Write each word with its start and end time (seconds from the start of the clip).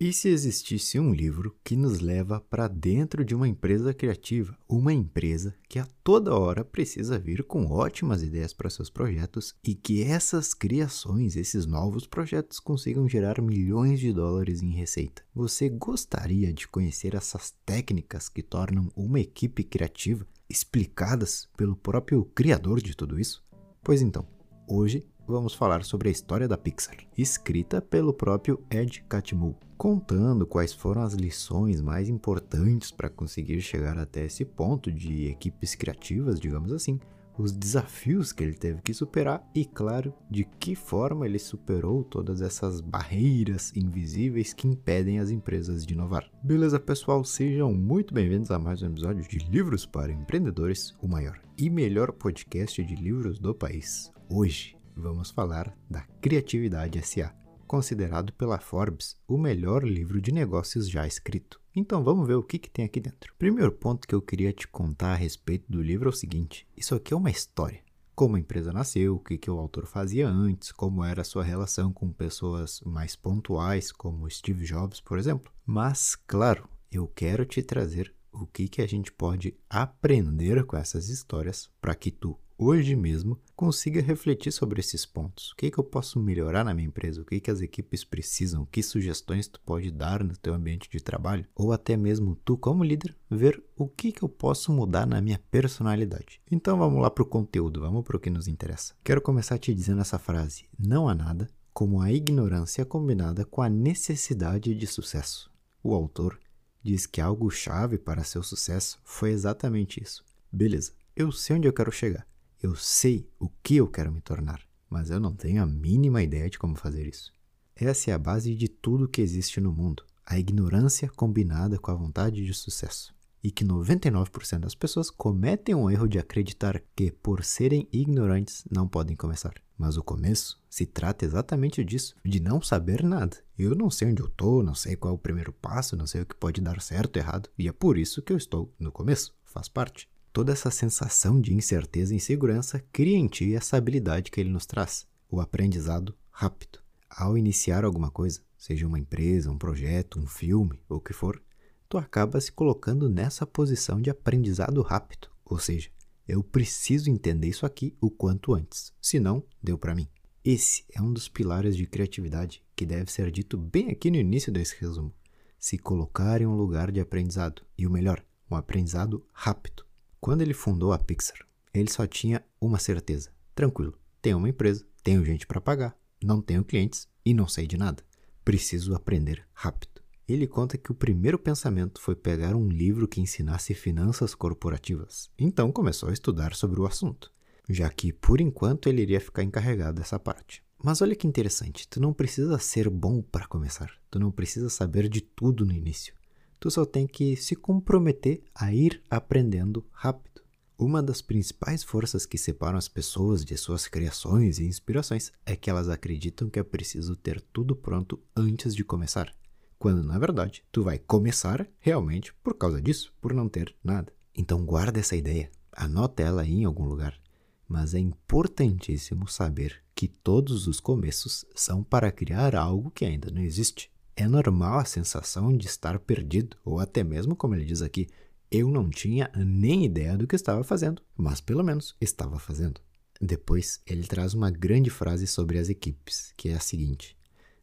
E 0.00 0.12
se 0.12 0.28
existisse 0.28 0.96
um 1.00 1.12
livro 1.12 1.56
que 1.64 1.74
nos 1.74 1.98
leva 1.98 2.40
para 2.40 2.68
dentro 2.68 3.24
de 3.24 3.34
uma 3.34 3.48
empresa 3.48 3.92
criativa, 3.92 4.56
uma 4.68 4.92
empresa 4.92 5.56
que 5.68 5.76
a 5.76 5.88
toda 6.04 6.38
hora 6.38 6.64
precisa 6.64 7.18
vir 7.18 7.42
com 7.42 7.66
ótimas 7.66 8.22
ideias 8.22 8.52
para 8.52 8.70
seus 8.70 8.88
projetos 8.88 9.56
e 9.66 9.74
que 9.74 10.04
essas 10.04 10.54
criações, 10.54 11.34
esses 11.34 11.66
novos 11.66 12.06
projetos 12.06 12.60
consigam 12.60 13.08
gerar 13.08 13.42
milhões 13.42 13.98
de 13.98 14.12
dólares 14.12 14.62
em 14.62 14.70
receita? 14.70 15.24
Você 15.34 15.68
gostaria 15.68 16.52
de 16.52 16.68
conhecer 16.68 17.16
essas 17.16 17.52
técnicas 17.66 18.28
que 18.28 18.40
tornam 18.40 18.92
uma 18.94 19.18
equipe 19.18 19.64
criativa 19.64 20.24
explicadas 20.48 21.48
pelo 21.56 21.74
próprio 21.74 22.24
criador 22.24 22.80
de 22.80 22.96
tudo 22.96 23.18
isso? 23.18 23.44
Pois 23.82 24.00
então, 24.00 24.24
hoje 24.68 25.04
vamos 25.28 25.54
falar 25.54 25.84
sobre 25.84 26.08
a 26.08 26.12
história 26.12 26.48
da 26.48 26.56
Pixar, 26.56 26.96
escrita 27.16 27.82
pelo 27.82 28.14
próprio 28.14 28.64
Ed 28.70 29.04
Catmull, 29.08 29.58
contando 29.76 30.46
quais 30.46 30.72
foram 30.72 31.02
as 31.02 31.12
lições 31.12 31.82
mais 31.82 32.08
importantes 32.08 32.90
para 32.90 33.10
conseguir 33.10 33.60
chegar 33.60 33.98
até 33.98 34.24
esse 34.24 34.44
ponto 34.44 34.90
de 34.90 35.26
equipes 35.26 35.74
criativas, 35.74 36.40
digamos 36.40 36.72
assim, 36.72 36.98
os 37.36 37.52
desafios 37.52 38.32
que 38.32 38.42
ele 38.42 38.54
teve 38.54 38.82
que 38.82 38.92
superar 38.92 39.48
e, 39.54 39.64
claro, 39.64 40.12
de 40.28 40.44
que 40.58 40.74
forma 40.74 41.24
ele 41.24 41.38
superou 41.38 42.02
todas 42.02 42.42
essas 42.42 42.80
barreiras 42.80 43.72
invisíveis 43.76 44.52
que 44.52 44.66
impedem 44.66 45.20
as 45.20 45.30
empresas 45.30 45.86
de 45.86 45.94
inovar. 45.94 46.28
Beleza, 46.42 46.80
pessoal? 46.80 47.22
Sejam 47.22 47.72
muito 47.72 48.12
bem-vindos 48.12 48.50
a 48.50 48.58
mais 48.58 48.82
um 48.82 48.86
episódio 48.86 49.22
de 49.28 49.38
Livros 49.50 49.86
para 49.86 50.10
Empreendedores, 50.10 50.96
o 51.00 51.06
maior 51.06 51.38
e 51.56 51.70
melhor 51.70 52.10
podcast 52.10 52.82
de 52.82 52.96
livros 52.96 53.38
do 53.38 53.54
país. 53.54 54.10
Hoje 54.28 54.77
vamos 54.98 55.30
falar 55.30 55.76
da 55.88 56.02
Criatividade 56.20 57.00
SA, 57.06 57.34
considerado 57.66 58.32
pela 58.32 58.58
Forbes 58.58 59.16
o 59.26 59.38
melhor 59.38 59.84
livro 59.84 60.20
de 60.20 60.32
negócios 60.32 60.88
já 60.90 61.06
escrito. 61.06 61.60
Então 61.74 62.02
vamos 62.02 62.26
ver 62.26 62.34
o 62.34 62.42
que, 62.42 62.58
que 62.58 62.68
tem 62.68 62.84
aqui 62.84 63.00
dentro. 63.00 63.32
Primeiro 63.38 63.70
ponto 63.70 64.08
que 64.08 64.14
eu 64.14 64.20
queria 64.20 64.52
te 64.52 64.66
contar 64.66 65.12
a 65.12 65.16
respeito 65.16 65.70
do 65.70 65.80
livro 65.80 66.08
é 66.08 66.12
o 66.12 66.16
seguinte: 66.16 66.66
isso 66.76 66.94
aqui 66.94 67.14
é 67.14 67.16
uma 67.16 67.30
história. 67.30 67.80
Como 68.14 68.34
a 68.34 68.40
empresa 68.40 68.72
nasceu, 68.72 69.14
o 69.14 69.20
que, 69.20 69.38
que 69.38 69.48
o 69.48 69.58
autor 69.58 69.86
fazia 69.86 70.28
antes, 70.28 70.72
como 70.72 71.04
era 71.04 71.20
a 71.20 71.24
sua 71.24 71.44
relação 71.44 71.92
com 71.92 72.10
pessoas 72.10 72.80
mais 72.84 73.14
pontuais, 73.14 73.92
como 73.92 74.28
Steve 74.28 74.64
Jobs, 74.64 75.00
por 75.00 75.18
exemplo. 75.20 75.52
Mas, 75.64 76.16
claro, 76.26 76.68
eu 76.90 77.06
quero 77.06 77.46
te 77.46 77.62
trazer 77.62 78.12
o 78.32 78.44
que, 78.44 78.66
que 78.66 78.82
a 78.82 78.88
gente 78.88 79.12
pode 79.12 79.56
aprender 79.70 80.64
com 80.64 80.76
essas 80.76 81.08
histórias 81.08 81.70
para 81.80 81.94
que 81.94 82.10
tu 82.10 82.36
hoje 82.58 82.96
mesmo 82.96 83.38
consiga 83.54 84.02
refletir 84.02 84.52
sobre 84.52 84.80
esses 84.80 85.06
pontos. 85.06 85.52
O 85.52 85.56
que, 85.56 85.70
que 85.70 85.78
eu 85.78 85.84
posso 85.84 86.18
melhorar 86.18 86.64
na 86.64 86.74
minha 86.74 86.88
empresa? 86.88 87.22
O 87.22 87.24
que, 87.24 87.38
que 87.38 87.50
as 87.50 87.60
equipes 87.60 88.02
precisam? 88.02 88.66
Que 88.66 88.82
sugestões 88.82 89.46
tu 89.46 89.60
pode 89.60 89.90
dar 89.92 90.24
no 90.24 90.36
teu 90.36 90.52
ambiente 90.52 90.90
de 90.90 91.00
trabalho? 91.00 91.46
Ou 91.54 91.72
até 91.72 91.96
mesmo 91.96 92.36
tu, 92.44 92.58
como 92.58 92.82
líder, 92.82 93.16
ver 93.30 93.62
o 93.76 93.86
que, 93.88 94.10
que 94.10 94.24
eu 94.24 94.28
posso 94.28 94.72
mudar 94.72 95.06
na 95.06 95.20
minha 95.20 95.40
personalidade. 95.50 96.40
Então 96.50 96.76
vamos 96.76 97.00
lá 97.00 97.08
para 97.08 97.22
o 97.22 97.26
conteúdo, 97.26 97.80
vamos 97.80 98.04
para 98.04 98.16
o 98.16 98.20
que 98.20 98.28
nos 98.28 98.48
interessa. 98.48 98.94
Quero 99.04 99.22
começar 99.22 99.58
te 99.58 99.72
dizendo 99.72 100.00
essa 100.00 100.18
frase: 100.18 100.64
Não 100.78 101.08
há 101.08 101.14
nada 101.14 101.48
como 101.72 102.00
a 102.00 102.12
ignorância 102.12 102.84
combinada 102.84 103.44
com 103.44 103.62
a 103.62 103.68
necessidade 103.68 104.74
de 104.74 104.86
sucesso. 104.86 105.48
O 105.80 105.94
autor 105.94 106.38
diz 106.82 107.06
que 107.06 107.20
algo 107.20 107.50
chave 107.50 107.98
para 107.98 108.24
seu 108.24 108.42
sucesso 108.42 108.98
foi 109.04 109.30
exatamente 109.30 110.02
isso. 110.02 110.24
Beleza, 110.50 110.92
eu 111.14 111.30
sei 111.30 111.56
onde 111.56 111.68
eu 111.68 111.72
quero 111.72 111.92
chegar. 111.92 112.26
Eu 112.60 112.74
sei 112.74 113.30
o 113.38 113.48
que 113.62 113.76
eu 113.76 113.86
quero 113.86 114.10
me 114.10 114.20
tornar, 114.20 114.60
mas 114.90 115.10
eu 115.10 115.20
não 115.20 115.32
tenho 115.32 115.62
a 115.62 115.66
mínima 115.66 116.24
ideia 116.24 116.50
de 116.50 116.58
como 116.58 116.74
fazer 116.74 117.06
isso. 117.06 117.32
Essa 117.76 118.10
é 118.10 118.14
a 118.14 118.18
base 118.18 118.52
de 118.56 118.66
tudo 118.66 119.06
que 119.06 119.22
existe 119.22 119.60
no 119.60 119.72
mundo, 119.72 120.04
a 120.26 120.40
ignorância 120.40 121.08
combinada 121.08 121.78
com 121.78 121.92
a 121.92 121.94
vontade 121.94 122.44
de 122.44 122.52
sucesso. 122.52 123.14
E 123.44 123.52
que 123.52 123.64
99% 123.64 124.58
das 124.58 124.74
pessoas 124.74 125.08
cometem 125.08 125.72
o 125.76 125.88
erro 125.88 126.08
de 126.08 126.18
acreditar 126.18 126.82
que, 126.96 127.12
por 127.12 127.44
serem 127.44 127.86
ignorantes, 127.92 128.64
não 128.68 128.88
podem 128.88 129.14
começar. 129.14 129.54
Mas 129.78 129.96
o 129.96 130.02
começo 130.02 130.60
se 130.68 130.84
trata 130.84 131.24
exatamente 131.24 131.84
disso, 131.84 132.16
de 132.24 132.40
não 132.40 132.60
saber 132.60 133.04
nada. 133.04 133.36
Eu 133.56 133.76
não 133.76 133.88
sei 133.88 134.08
onde 134.08 134.20
eu 134.20 134.26
estou, 134.26 134.64
não 134.64 134.74
sei 134.74 134.96
qual 134.96 135.12
é 135.12 135.14
o 135.14 135.20
primeiro 135.20 135.52
passo, 135.52 135.96
não 135.96 136.08
sei 136.08 136.22
o 136.22 136.26
que 136.26 136.34
pode 136.34 136.60
dar 136.60 136.80
certo 136.80 137.18
ou 137.18 137.22
errado, 137.22 137.48
e 137.56 137.68
é 137.68 137.72
por 137.72 137.96
isso 137.96 138.20
que 138.20 138.32
eu 138.32 138.36
estou 138.36 138.74
no 138.80 138.90
começo, 138.90 139.32
faz 139.44 139.68
parte. 139.68 140.08
Toda 140.32 140.52
essa 140.52 140.70
sensação 140.70 141.40
de 141.40 141.54
incerteza 141.54 142.12
e 142.12 142.16
insegurança 142.16 142.84
cria 142.92 143.16
em 143.16 143.26
ti 143.26 143.54
essa 143.54 143.76
habilidade 143.76 144.30
que 144.30 144.40
ele 144.40 144.50
nos 144.50 144.66
traz, 144.66 145.06
o 145.30 145.40
aprendizado 145.40 146.14
rápido. 146.30 146.78
Ao 147.08 147.36
iniciar 147.36 147.84
alguma 147.84 148.10
coisa, 148.10 148.40
seja 148.56 148.86
uma 148.86 148.98
empresa, 148.98 149.50
um 149.50 149.58
projeto, 149.58 150.20
um 150.20 150.26
filme, 150.26 150.80
ou 150.88 150.98
o 150.98 151.00
que 151.00 151.12
for, 151.12 151.42
tu 151.88 151.96
acaba 151.96 152.40
se 152.40 152.52
colocando 152.52 153.08
nessa 153.08 153.46
posição 153.46 154.00
de 154.00 154.10
aprendizado 154.10 154.82
rápido, 154.82 155.28
ou 155.44 155.58
seja, 155.58 155.90
eu 156.28 156.42
preciso 156.44 157.08
entender 157.08 157.48
isso 157.48 157.64
aqui 157.64 157.96
o 158.00 158.10
quanto 158.10 158.54
antes, 158.54 158.92
senão 159.00 159.42
deu 159.62 159.78
para 159.78 159.94
mim. 159.94 160.06
Esse 160.44 160.84
é 160.92 161.00
um 161.00 161.12
dos 161.12 161.28
pilares 161.28 161.74
de 161.76 161.86
criatividade 161.86 162.62
que 162.76 162.84
deve 162.84 163.10
ser 163.10 163.30
dito 163.30 163.56
bem 163.56 163.90
aqui 163.90 164.10
no 164.10 164.18
início 164.18 164.52
desse 164.52 164.76
resumo. 164.78 165.12
Se 165.58 165.78
colocar 165.78 166.40
em 166.40 166.46
um 166.46 166.54
lugar 166.54 166.92
de 166.92 167.00
aprendizado, 167.00 167.62
e 167.76 167.86
o 167.86 167.90
melhor, 167.90 168.22
um 168.50 168.54
aprendizado 168.54 169.26
rápido. 169.32 169.87
Quando 170.20 170.42
ele 170.42 170.54
fundou 170.54 170.92
a 170.92 170.98
Pixar, 170.98 171.38
ele 171.72 171.90
só 171.90 172.06
tinha 172.06 172.44
uma 172.60 172.78
certeza: 172.78 173.30
tranquilo, 173.54 173.94
tenho 174.20 174.36
uma 174.36 174.48
empresa, 174.48 174.84
tenho 175.02 175.24
gente 175.24 175.46
para 175.46 175.60
pagar, 175.60 175.96
não 176.22 176.42
tenho 176.42 176.64
clientes 176.64 177.08
e 177.24 177.32
não 177.32 177.46
sei 177.46 177.66
de 177.66 177.76
nada. 177.76 178.02
Preciso 178.44 178.94
aprender 178.94 179.46
rápido. 179.52 180.02
Ele 180.26 180.46
conta 180.46 180.76
que 180.76 180.90
o 180.90 180.94
primeiro 180.94 181.38
pensamento 181.38 182.00
foi 182.00 182.14
pegar 182.14 182.54
um 182.54 182.68
livro 182.68 183.08
que 183.08 183.20
ensinasse 183.20 183.74
finanças 183.74 184.34
corporativas. 184.34 185.30
Então 185.38 185.72
começou 185.72 186.10
a 186.10 186.12
estudar 186.12 186.54
sobre 186.54 186.80
o 186.80 186.86
assunto, 186.86 187.32
já 187.68 187.88
que 187.88 188.12
por 188.12 188.40
enquanto 188.40 188.88
ele 188.88 189.02
iria 189.02 189.20
ficar 189.20 189.44
encarregado 189.44 189.98
dessa 189.98 190.18
parte. 190.18 190.62
Mas 190.82 191.00
olha 191.00 191.16
que 191.16 191.26
interessante, 191.26 191.88
tu 191.88 192.00
não 192.00 192.12
precisa 192.12 192.58
ser 192.58 192.90
bom 192.90 193.22
para 193.22 193.46
começar. 193.46 193.90
Tu 194.10 194.18
não 194.18 194.30
precisa 194.30 194.68
saber 194.68 195.08
de 195.08 195.20
tudo 195.20 195.64
no 195.64 195.72
início 195.72 196.17
tu 196.60 196.70
só 196.70 196.84
tem 196.84 197.06
que 197.06 197.36
se 197.36 197.54
comprometer 197.54 198.42
a 198.54 198.72
ir 198.72 199.02
aprendendo 199.10 199.86
rápido. 199.90 200.42
Uma 200.78 201.02
das 201.02 201.20
principais 201.20 201.82
forças 201.82 202.24
que 202.24 202.38
separam 202.38 202.78
as 202.78 202.86
pessoas 202.86 203.44
de 203.44 203.56
suas 203.56 203.88
criações 203.88 204.58
e 204.58 204.64
inspirações 204.64 205.32
é 205.44 205.56
que 205.56 205.68
elas 205.68 205.88
acreditam 205.88 206.48
que 206.48 206.58
é 206.58 206.62
preciso 206.62 207.16
ter 207.16 207.40
tudo 207.40 207.74
pronto 207.74 208.20
antes 208.36 208.76
de 208.76 208.84
começar, 208.84 209.34
quando 209.76 210.04
na 210.04 210.18
verdade 210.18 210.62
tu 210.70 210.84
vai 210.84 210.96
começar 210.96 211.66
realmente 211.80 212.32
por 212.44 212.54
causa 212.54 212.80
disso, 212.80 213.12
por 213.20 213.34
não 213.34 213.48
ter 213.48 213.74
nada. 213.82 214.12
Então 214.32 214.64
guarda 214.64 215.00
essa 215.00 215.16
ideia, 215.16 215.50
anota 215.72 216.22
ela 216.22 216.42
aí 216.42 216.60
em 216.60 216.64
algum 216.64 216.84
lugar. 216.84 217.20
Mas 217.66 217.92
é 217.92 217.98
importantíssimo 217.98 219.28
saber 219.28 219.82
que 219.96 220.06
todos 220.06 220.68
os 220.68 220.78
começos 220.78 221.44
são 221.56 221.82
para 221.82 222.12
criar 222.12 222.54
algo 222.54 222.90
que 222.90 223.04
ainda 223.04 223.32
não 223.32 223.42
existe. 223.42 223.90
É 224.20 224.26
normal 224.26 224.80
a 224.80 224.84
sensação 224.84 225.56
de 225.56 225.68
estar 225.68 225.96
perdido, 226.00 226.56
ou 226.64 226.80
até 226.80 227.04
mesmo, 227.04 227.36
como 227.36 227.54
ele 227.54 227.64
diz 227.64 227.82
aqui, 227.82 228.08
eu 228.50 228.68
não 228.68 228.90
tinha 228.90 229.30
nem 229.32 229.84
ideia 229.84 230.16
do 230.16 230.26
que 230.26 230.34
estava 230.34 230.64
fazendo, 230.64 231.00
mas 231.16 231.40
pelo 231.40 231.62
menos 231.62 231.94
estava 232.00 232.36
fazendo. 232.36 232.80
Depois, 233.20 233.80
ele 233.86 234.02
traz 234.02 234.34
uma 234.34 234.50
grande 234.50 234.90
frase 234.90 235.24
sobre 235.28 235.56
as 235.56 235.68
equipes, 235.68 236.34
que 236.36 236.48
é 236.48 236.54
a 236.54 236.60
seguinte: 236.60 237.16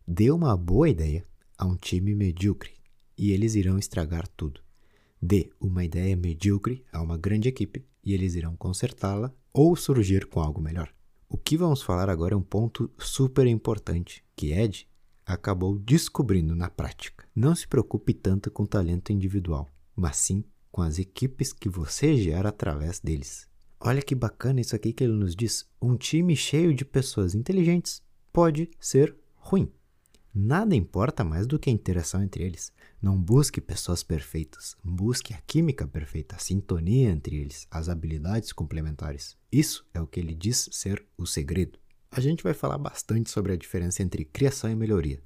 Dê 0.07 0.31
uma 0.31 0.55
boa 0.55 0.87
ideia 0.87 1.27
a 1.57 1.65
um 1.65 1.75
time 1.75 2.15
medíocre 2.15 2.71
e 3.17 3.33
eles 3.33 3.55
irão 3.55 3.77
estragar 3.77 4.25
tudo. 4.25 4.61
Dê 5.21 5.49
uma 5.59 5.83
ideia 5.83 6.15
medíocre 6.15 6.85
a 6.89 7.01
uma 7.01 7.17
grande 7.17 7.49
equipe 7.49 7.85
e 8.01 8.13
eles 8.13 8.33
irão 8.33 8.55
consertá-la 8.55 9.29
ou 9.51 9.75
surgir 9.75 10.25
com 10.27 10.39
algo 10.39 10.61
melhor. 10.61 10.89
O 11.27 11.37
que 11.37 11.57
vamos 11.57 11.81
falar 11.81 12.09
agora 12.09 12.33
é 12.33 12.37
um 12.37 12.41
ponto 12.41 12.89
super 12.97 13.45
importante 13.45 14.23
que 14.37 14.53
Ed 14.53 14.87
acabou 15.25 15.77
descobrindo 15.79 16.55
na 16.55 16.69
prática. 16.69 17.25
Não 17.35 17.55
se 17.55 17.67
preocupe 17.67 18.13
tanto 18.13 18.51
com 18.51 18.63
o 18.63 18.67
talento 18.67 19.11
individual, 19.11 19.67
mas 19.95 20.17
sim 20.17 20.43
com 20.71 20.81
as 20.81 20.99
equipes 20.99 21.53
que 21.53 21.69
você 21.69 22.17
gera 22.17 22.49
através 22.49 22.99
deles. 22.99 23.47
Olha 23.79 24.01
que 24.01 24.13
bacana 24.15 24.61
isso 24.61 24.75
aqui 24.75 24.91
que 24.91 25.03
ele 25.03 25.13
nos 25.13 25.35
diz. 25.35 25.65
Um 25.81 25.95
time 25.95 26.35
cheio 26.35 26.73
de 26.73 26.83
pessoas 26.83 27.33
inteligentes 27.33 28.01
pode 28.31 28.69
ser 28.79 29.15
ruim. 29.35 29.71
Nada 30.33 30.75
importa 30.75 31.23
mais 31.23 31.47
do 31.47 31.57
que 31.57 31.69
a 31.69 31.73
interação 31.73 32.21
entre 32.21 32.43
eles. 32.43 32.73
Não 33.01 33.17
busque 33.17 33.61
pessoas 33.61 34.03
perfeitas, 34.03 34.75
busque 34.83 35.33
a 35.33 35.37
química 35.37 35.87
perfeita, 35.87 36.35
a 36.35 36.39
sintonia 36.39 37.09
entre 37.09 37.37
eles, 37.37 37.65
as 37.71 37.87
habilidades 37.87 38.51
complementares. 38.51 39.37
Isso 39.49 39.87
é 39.93 40.01
o 40.01 40.07
que 40.07 40.19
ele 40.19 40.35
diz 40.35 40.67
ser 40.73 41.05
o 41.17 41.25
segredo. 41.25 41.79
A 42.15 42.21
gente 42.21 42.43
vai 42.43 42.53
falar 42.53 42.77
bastante 42.77 43.29
sobre 43.29 43.51
a 43.51 43.57
diferença 43.57 44.01
entre 44.01 44.23
criação 44.23 44.71
e 44.71 44.75
melhoria. 44.75 45.21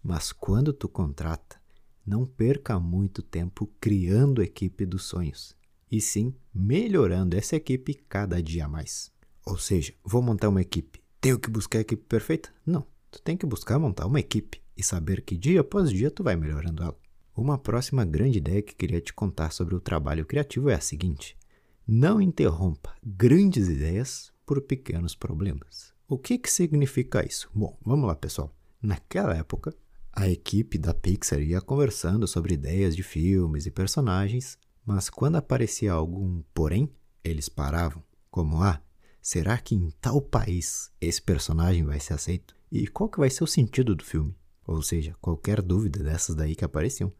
Mas 0.00 0.30
quando 0.30 0.72
tu 0.72 0.88
contrata, 0.88 1.60
não 2.06 2.24
perca 2.24 2.78
muito 2.78 3.22
tempo 3.22 3.68
criando 3.80 4.40
a 4.40 4.44
equipe 4.44 4.86
dos 4.86 5.02
sonhos, 5.02 5.56
e 5.90 6.00
sim 6.00 6.32
melhorando 6.54 7.36
essa 7.36 7.56
equipe 7.56 7.92
cada 8.08 8.40
dia 8.40 8.68
mais. 8.68 9.10
Ou 9.44 9.58
seja, 9.58 9.92
vou 10.04 10.22
montar 10.22 10.48
uma 10.48 10.62
equipe. 10.62 11.02
Tenho 11.20 11.40
que 11.40 11.50
buscar 11.50 11.78
a 11.78 11.80
equipe 11.80 12.04
perfeita? 12.04 12.50
Não. 12.64 12.86
Tu 13.10 13.20
tem 13.20 13.36
que 13.36 13.44
buscar 13.44 13.76
montar 13.76 14.06
uma 14.06 14.20
equipe 14.20 14.62
e 14.76 14.82
saber 14.84 15.22
que 15.22 15.36
dia 15.36 15.62
após 15.62 15.90
dia 15.90 16.08
tu 16.08 16.22
vai 16.22 16.36
melhorando 16.36 16.84
ela. 16.84 16.96
Uma 17.36 17.58
próxima 17.58 18.04
grande 18.04 18.38
ideia 18.38 18.62
que 18.62 18.76
queria 18.76 19.00
te 19.00 19.12
contar 19.12 19.50
sobre 19.50 19.74
o 19.74 19.80
trabalho 19.80 20.24
criativo 20.24 20.70
é 20.70 20.74
a 20.76 20.80
seguinte: 20.80 21.36
não 21.84 22.20
interrompa 22.20 22.94
grandes 23.04 23.66
ideias 23.66 24.32
por 24.46 24.60
pequenos 24.60 25.16
problemas. 25.16 25.97
O 26.10 26.16
que, 26.16 26.38
que 26.38 26.50
significa 26.50 27.22
isso? 27.22 27.50
Bom, 27.54 27.76
vamos 27.84 28.08
lá, 28.08 28.16
pessoal. 28.16 28.50
Naquela 28.80 29.36
época, 29.36 29.76
a 30.10 30.26
equipe 30.26 30.78
da 30.78 30.94
Pixar 30.94 31.38
ia 31.38 31.60
conversando 31.60 32.26
sobre 32.26 32.54
ideias 32.54 32.96
de 32.96 33.02
filmes 33.02 33.66
e 33.66 33.70
personagens, 33.70 34.56
mas 34.86 35.10
quando 35.10 35.36
aparecia 35.36 35.92
algum 35.92 36.42
porém, 36.54 36.90
eles 37.22 37.50
paravam, 37.50 38.02
como 38.30 38.62
ah, 38.62 38.80
será 39.20 39.58
que 39.58 39.74
em 39.74 39.90
tal 40.00 40.22
país 40.22 40.90
esse 40.98 41.20
personagem 41.20 41.84
vai 41.84 42.00
ser 42.00 42.14
aceito? 42.14 42.56
E 42.72 42.86
qual 42.86 43.10
que 43.10 43.18
vai 43.18 43.28
ser 43.28 43.44
o 43.44 43.46
sentido 43.46 43.94
do 43.94 44.02
filme? 44.02 44.34
Ou 44.66 44.80
seja, 44.80 45.14
qualquer 45.20 45.60
dúvida 45.60 46.02
dessas 46.02 46.34
daí 46.34 46.56
que 46.56 46.64
apareciam, 46.64 47.12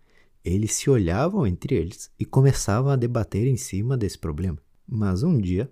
eles 0.43 0.73
se 0.73 0.88
olhavam 0.88 1.46
entre 1.46 1.75
eles 1.75 2.11
e 2.19 2.25
começavam 2.25 2.90
a 2.90 2.96
debater 2.96 3.49
em 3.49 3.56
cima 3.58 3.99
desse 3.99 4.17
problema. 4.17 4.56
Mas 4.87 5.23
um 5.23 5.38
dia, 5.38 5.70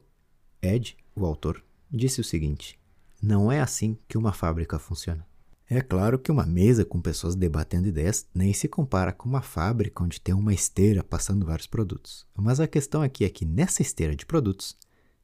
Ed, 0.61 0.99
o 1.15 1.25
autor, 1.25 1.65
disse 1.91 2.21
o 2.21 2.25
seguinte: 2.25 2.79
Não 3.23 3.51
é 3.51 3.61
assim 3.61 3.99
que 4.09 4.19
uma 4.19 4.33
fábrica 4.33 4.79
funciona. 4.79 5.27
É 5.69 5.81
claro 5.81 6.19
que 6.19 6.31
uma 6.31 6.47
mesa 6.47 6.85
com 6.85 7.01
pessoas 7.01 7.35
debatendo 7.35 7.89
ideias 7.89 8.29
nem 8.33 8.53
se 8.53 8.69
compara 8.69 9.13
com 9.13 9.29
uma 9.29 9.43
fábrica 9.43 10.05
onde 10.05 10.21
tem 10.21 10.33
uma 10.33 10.55
esteira 10.55 11.03
passando 11.03 11.45
vários 11.45 11.67
produtos. 11.67 12.25
Mas 12.37 12.61
a 12.61 12.69
questão 12.69 13.03
aqui 13.03 13.25
é 13.25 13.29
que 13.29 13.45
nessa 13.45 13.83
esteira 13.83 14.15
de 14.15 14.25
produtos 14.25 14.77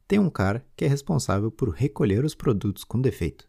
tem 0.05 0.19
um 0.19 0.29
cara 0.29 0.65
que 0.75 0.83
é 0.83 0.87
responsável 0.87 1.49
por 1.49 1.69
recolher 1.69 2.25
os 2.25 2.35
produtos 2.35 2.83
com 2.83 2.99
defeito. 2.99 3.47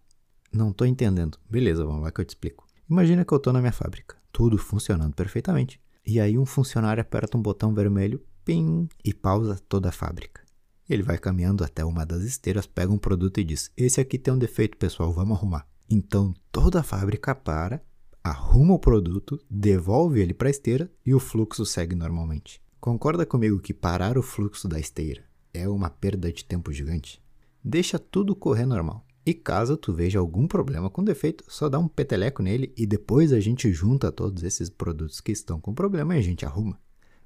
Não 0.52 0.70
estou 0.70 0.86
entendendo. 0.86 1.36
Beleza, 1.50 1.84
vamos 1.84 2.02
lá 2.02 2.12
que 2.12 2.20
eu 2.20 2.24
te 2.24 2.30
explico. 2.30 2.64
Imagina 2.88 3.24
que 3.24 3.34
eu 3.34 3.38
estou 3.38 3.52
na 3.52 3.60
minha 3.60 3.72
fábrica, 3.72 4.16
tudo 4.30 4.56
funcionando 4.56 5.14
perfeitamente. 5.14 5.80
E 6.06 6.20
aí 6.20 6.38
um 6.38 6.46
funcionário 6.46 7.00
aperta 7.00 7.36
um 7.36 7.42
botão 7.42 7.74
vermelho, 7.74 8.22
pim, 8.44 8.88
e 9.04 9.12
pausa 9.12 9.58
toda 9.68 9.88
a 9.88 9.92
fábrica. 9.92 10.43
Ele 10.88 11.02
vai 11.02 11.18
caminhando 11.18 11.64
até 11.64 11.84
uma 11.84 12.04
das 12.04 12.22
esteiras, 12.22 12.66
pega 12.66 12.92
um 12.92 12.98
produto 12.98 13.38
e 13.38 13.44
diz: 13.44 13.70
Esse 13.76 14.00
aqui 14.00 14.18
tem 14.18 14.34
um 14.34 14.38
defeito, 14.38 14.76
pessoal, 14.76 15.12
vamos 15.12 15.36
arrumar. 15.36 15.66
Então 15.88 16.34
toda 16.50 16.80
a 16.80 16.82
fábrica 16.82 17.34
para, 17.34 17.82
arruma 18.22 18.74
o 18.74 18.78
produto, 18.78 19.40
devolve 19.50 20.20
ele 20.20 20.34
para 20.34 20.48
a 20.48 20.50
esteira 20.50 20.90
e 21.04 21.14
o 21.14 21.20
fluxo 21.20 21.64
segue 21.64 21.94
normalmente. 21.94 22.60
Concorda 22.80 23.24
comigo 23.24 23.60
que 23.60 23.72
parar 23.72 24.18
o 24.18 24.22
fluxo 24.22 24.68
da 24.68 24.78
esteira 24.78 25.24
é 25.54 25.68
uma 25.68 25.88
perda 25.88 26.30
de 26.30 26.44
tempo 26.44 26.72
gigante? 26.72 27.22
Deixa 27.62 27.98
tudo 27.98 28.34
correr 28.34 28.66
normal. 28.66 29.06
E 29.24 29.32
caso 29.32 29.76
tu 29.76 29.92
veja 29.92 30.18
algum 30.18 30.46
problema 30.46 30.90
com 30.90 31.02
defeito, 31.02 31.44
só 31.48 31.68
dá 31.68 31.78
um 31.78 31.88
peteleco 31.88 32.42
nele 32.42 32.74
e 32.76 32.84
depois 32.84 33.32
a 33.32 33.40
gente 33.40 33.72
junta 33.72 34.12
todos 34.12 34.42
esses 34.42 34.68
produtos 34.68 35.20
que 35.20 35.32
estão 35.32 35.58
com 35.58 35.72
problema 35.72 36.14
e 36.14 36.18
a 36.18 36.22
gente 36.22 36.44
arruma. 36.44 36.78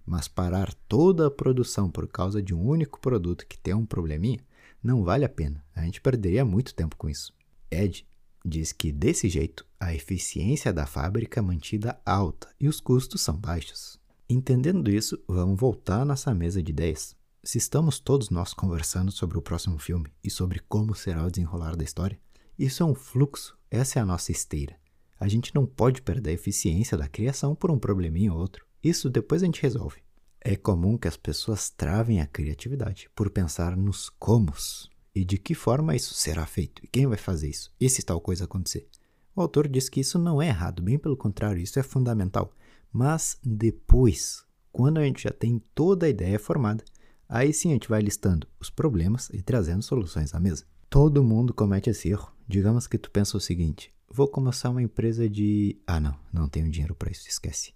Mas 0.09 0.27
parar 0.27 0.73
toda 0.89 1.27
a 1.27 1.31
produção 1.31 1.91
por 1.91 2.09
causa 2.09 2.41
de 2.41 2.55
um 2.55 2.67
único 2.67 2.99
produto 2.99 3.47
que 3.47 3.59
tem 3.59 3.75
um 3.75 3.85
probleminha 3.85 4.41
não 4.83 5.05
vale 5.05 5.23
a 5.23 5.29
pena. 5.29 5.63
A 5.77 5.83
gente 5.83 6.01
perderia 6.01 6.47
muito 6.47 6.75
tempo 6.75 6.97
com 6.97 7.11
isso. 7.11 7.35
Ed 7.71 8.07
diz 8.43 8.73
que 8.73 8.91
desse 8.91 9.29
jeito 9.29 9.67
a 9.79 9.95
eficiência 9.95 10.73
da 10.73 10.87
fábrica 10.87 11.41
é 11.41 11.43
mantida 11.43 12.01
alta 12.07 12.49
e 12.59 12.67
os 12.67 12.81
custos 12.81 13.21
são 13.21 13.37
baixos. 13.37 14.01
Entendendo 14.31 14.91
isso, 14.91 15.23
vamos 15.29 15.61
voltar 15.61 16.01
à 16.01 16.05
nossa 16.07 16.33
mesa 16.35 16.63
de 16.63 16.73
ideias. 16.73 17.15
Se 17.45 17.59
estamos 17.59 18.01
todos 18.01 18.31
nós 18.31 18.55
conversando 18.55 19.13
sobre 19.13 19.37
o 19.37 19.43
próximo 19.43 19.79
filme 19.79 20.11
e 20.25 20.31
sobre 20.31 20.59
como 20.61 20.95
será 20.95 21.27
o 21.27 21.31
desenrolar 21.31 21.77
da 21.77 21.85
história, 21.85 22.19
isso 22.59 22.83
é 22.83 22.87
um 22.87 22.95
fluxo, 22.95 23.59
essa 23.71 23.99
é 23.99 24.03
a 24.03 24.07
nossa 24.07 24.33
esteira. 24.33 24.75
A 25.21 25.29
gente 25.29 25.55
não 25.55 25.67
pode 25.67 26.01
perder 26.01 26.31
a 26.31 26.35
eficiência 26.35 26.97
da 26.97 27.09
criação 27.09 27.55
por 27.55 27.71
um 27.71 27.79
probleminha 27.79 28.33
ou 28.33 28.39
outro. 28.39 28.68
Isso 28.83 29.11
depois 29.11 29.43
a 29.43 29.47
gente 29.47 29.63
resolve. 29.63 30.01
É 30.41 30.57
comum 30.57 30.97
que 30.97 31.09
as 31.09 31.17
pessoas 31.17 31.69
travem 31.69 32.21
a 32.21 32.27
criatividade 32.27 33.11
por 33.15 33.31
pensar 33.31 33.77
nos 33.77 34.09
comos 34.09 34.89
e 35.15 35.25
de 35.25 35.37
que 35.37 35.55
forma 35.55 35.97
isso 35.97 36.15
será 36.15 36.47
feito 36.47 36.85
e 36.85 36.87
quem 36.87 37.07
vai 37.07 37.19
fazer 37.19 37.49
isso 37.49 37.73
e 37.81 37.89
se 37.89 38.03
tal 38.03 38.21
coisa 38.21 38.45
acontecer. 38.45 38.87
O 39.35 39.41
autor 39.41 39.69
diz 39.69 39.89
que 39.89 40.01
isso 40.01 40.19
não 40.19 40.41
é 40.41 40.49
errado, 40.49 40.83
bem 40.83 40.99
pelo 40.99 41.17
contrário, 41.17 41.63
isso 41.63 41.79
é 41.79 41.83
fundamental. 41.83 42.53
Mas 42.93 43.39
depois, 43.43 44.45
quando 44.73 44.99
a 44.99 45.05
gente 45.05 45.23
já 45.23 45.31
tem 45.31 45.63
toda 45.75 46.07
a 46.07 46.09
ideia 46.09 46.39
formada, 46.39 46.85
Aí 47.29 47.53
sim 47.53 47.69
a 47.69 47.73
gente 47.73 47.89
vai 47.89 48.01
listando 48.01 48.47
os 48.59 48.71
problemas 48.71 49.29
e 49.31 49.43
trazendo 49.43 49.83
soluções 49.83 50.35
à 50.35 50.41
mesa. 50.41 50.65
Todo 50.89 51.23
mundo 51.23 51.53
comete 51.53 51.91
esse 51.91 52.09
erro. 52.09 52.33
Digamos 52.49 52.87
que 52.87 52.97
tu 52.97 53.11
pensa 53.11 53.37
o 53.37 53.41
seguinte: 53.41 53.93
vou 54.11 54.27
começar 54.27 54.71
uma 54.71 54.83
empresa 54.83 55.29
de. 55.29 55.79
Ah, 55.87 56.01
não, 56.01 56.17
não 56.33 56.49
tenho 56.49 56.71
dinheiro 56.71 56.95
para 56.95 57.11
isso, 57.11 57.29
esquece. 57.29 57.75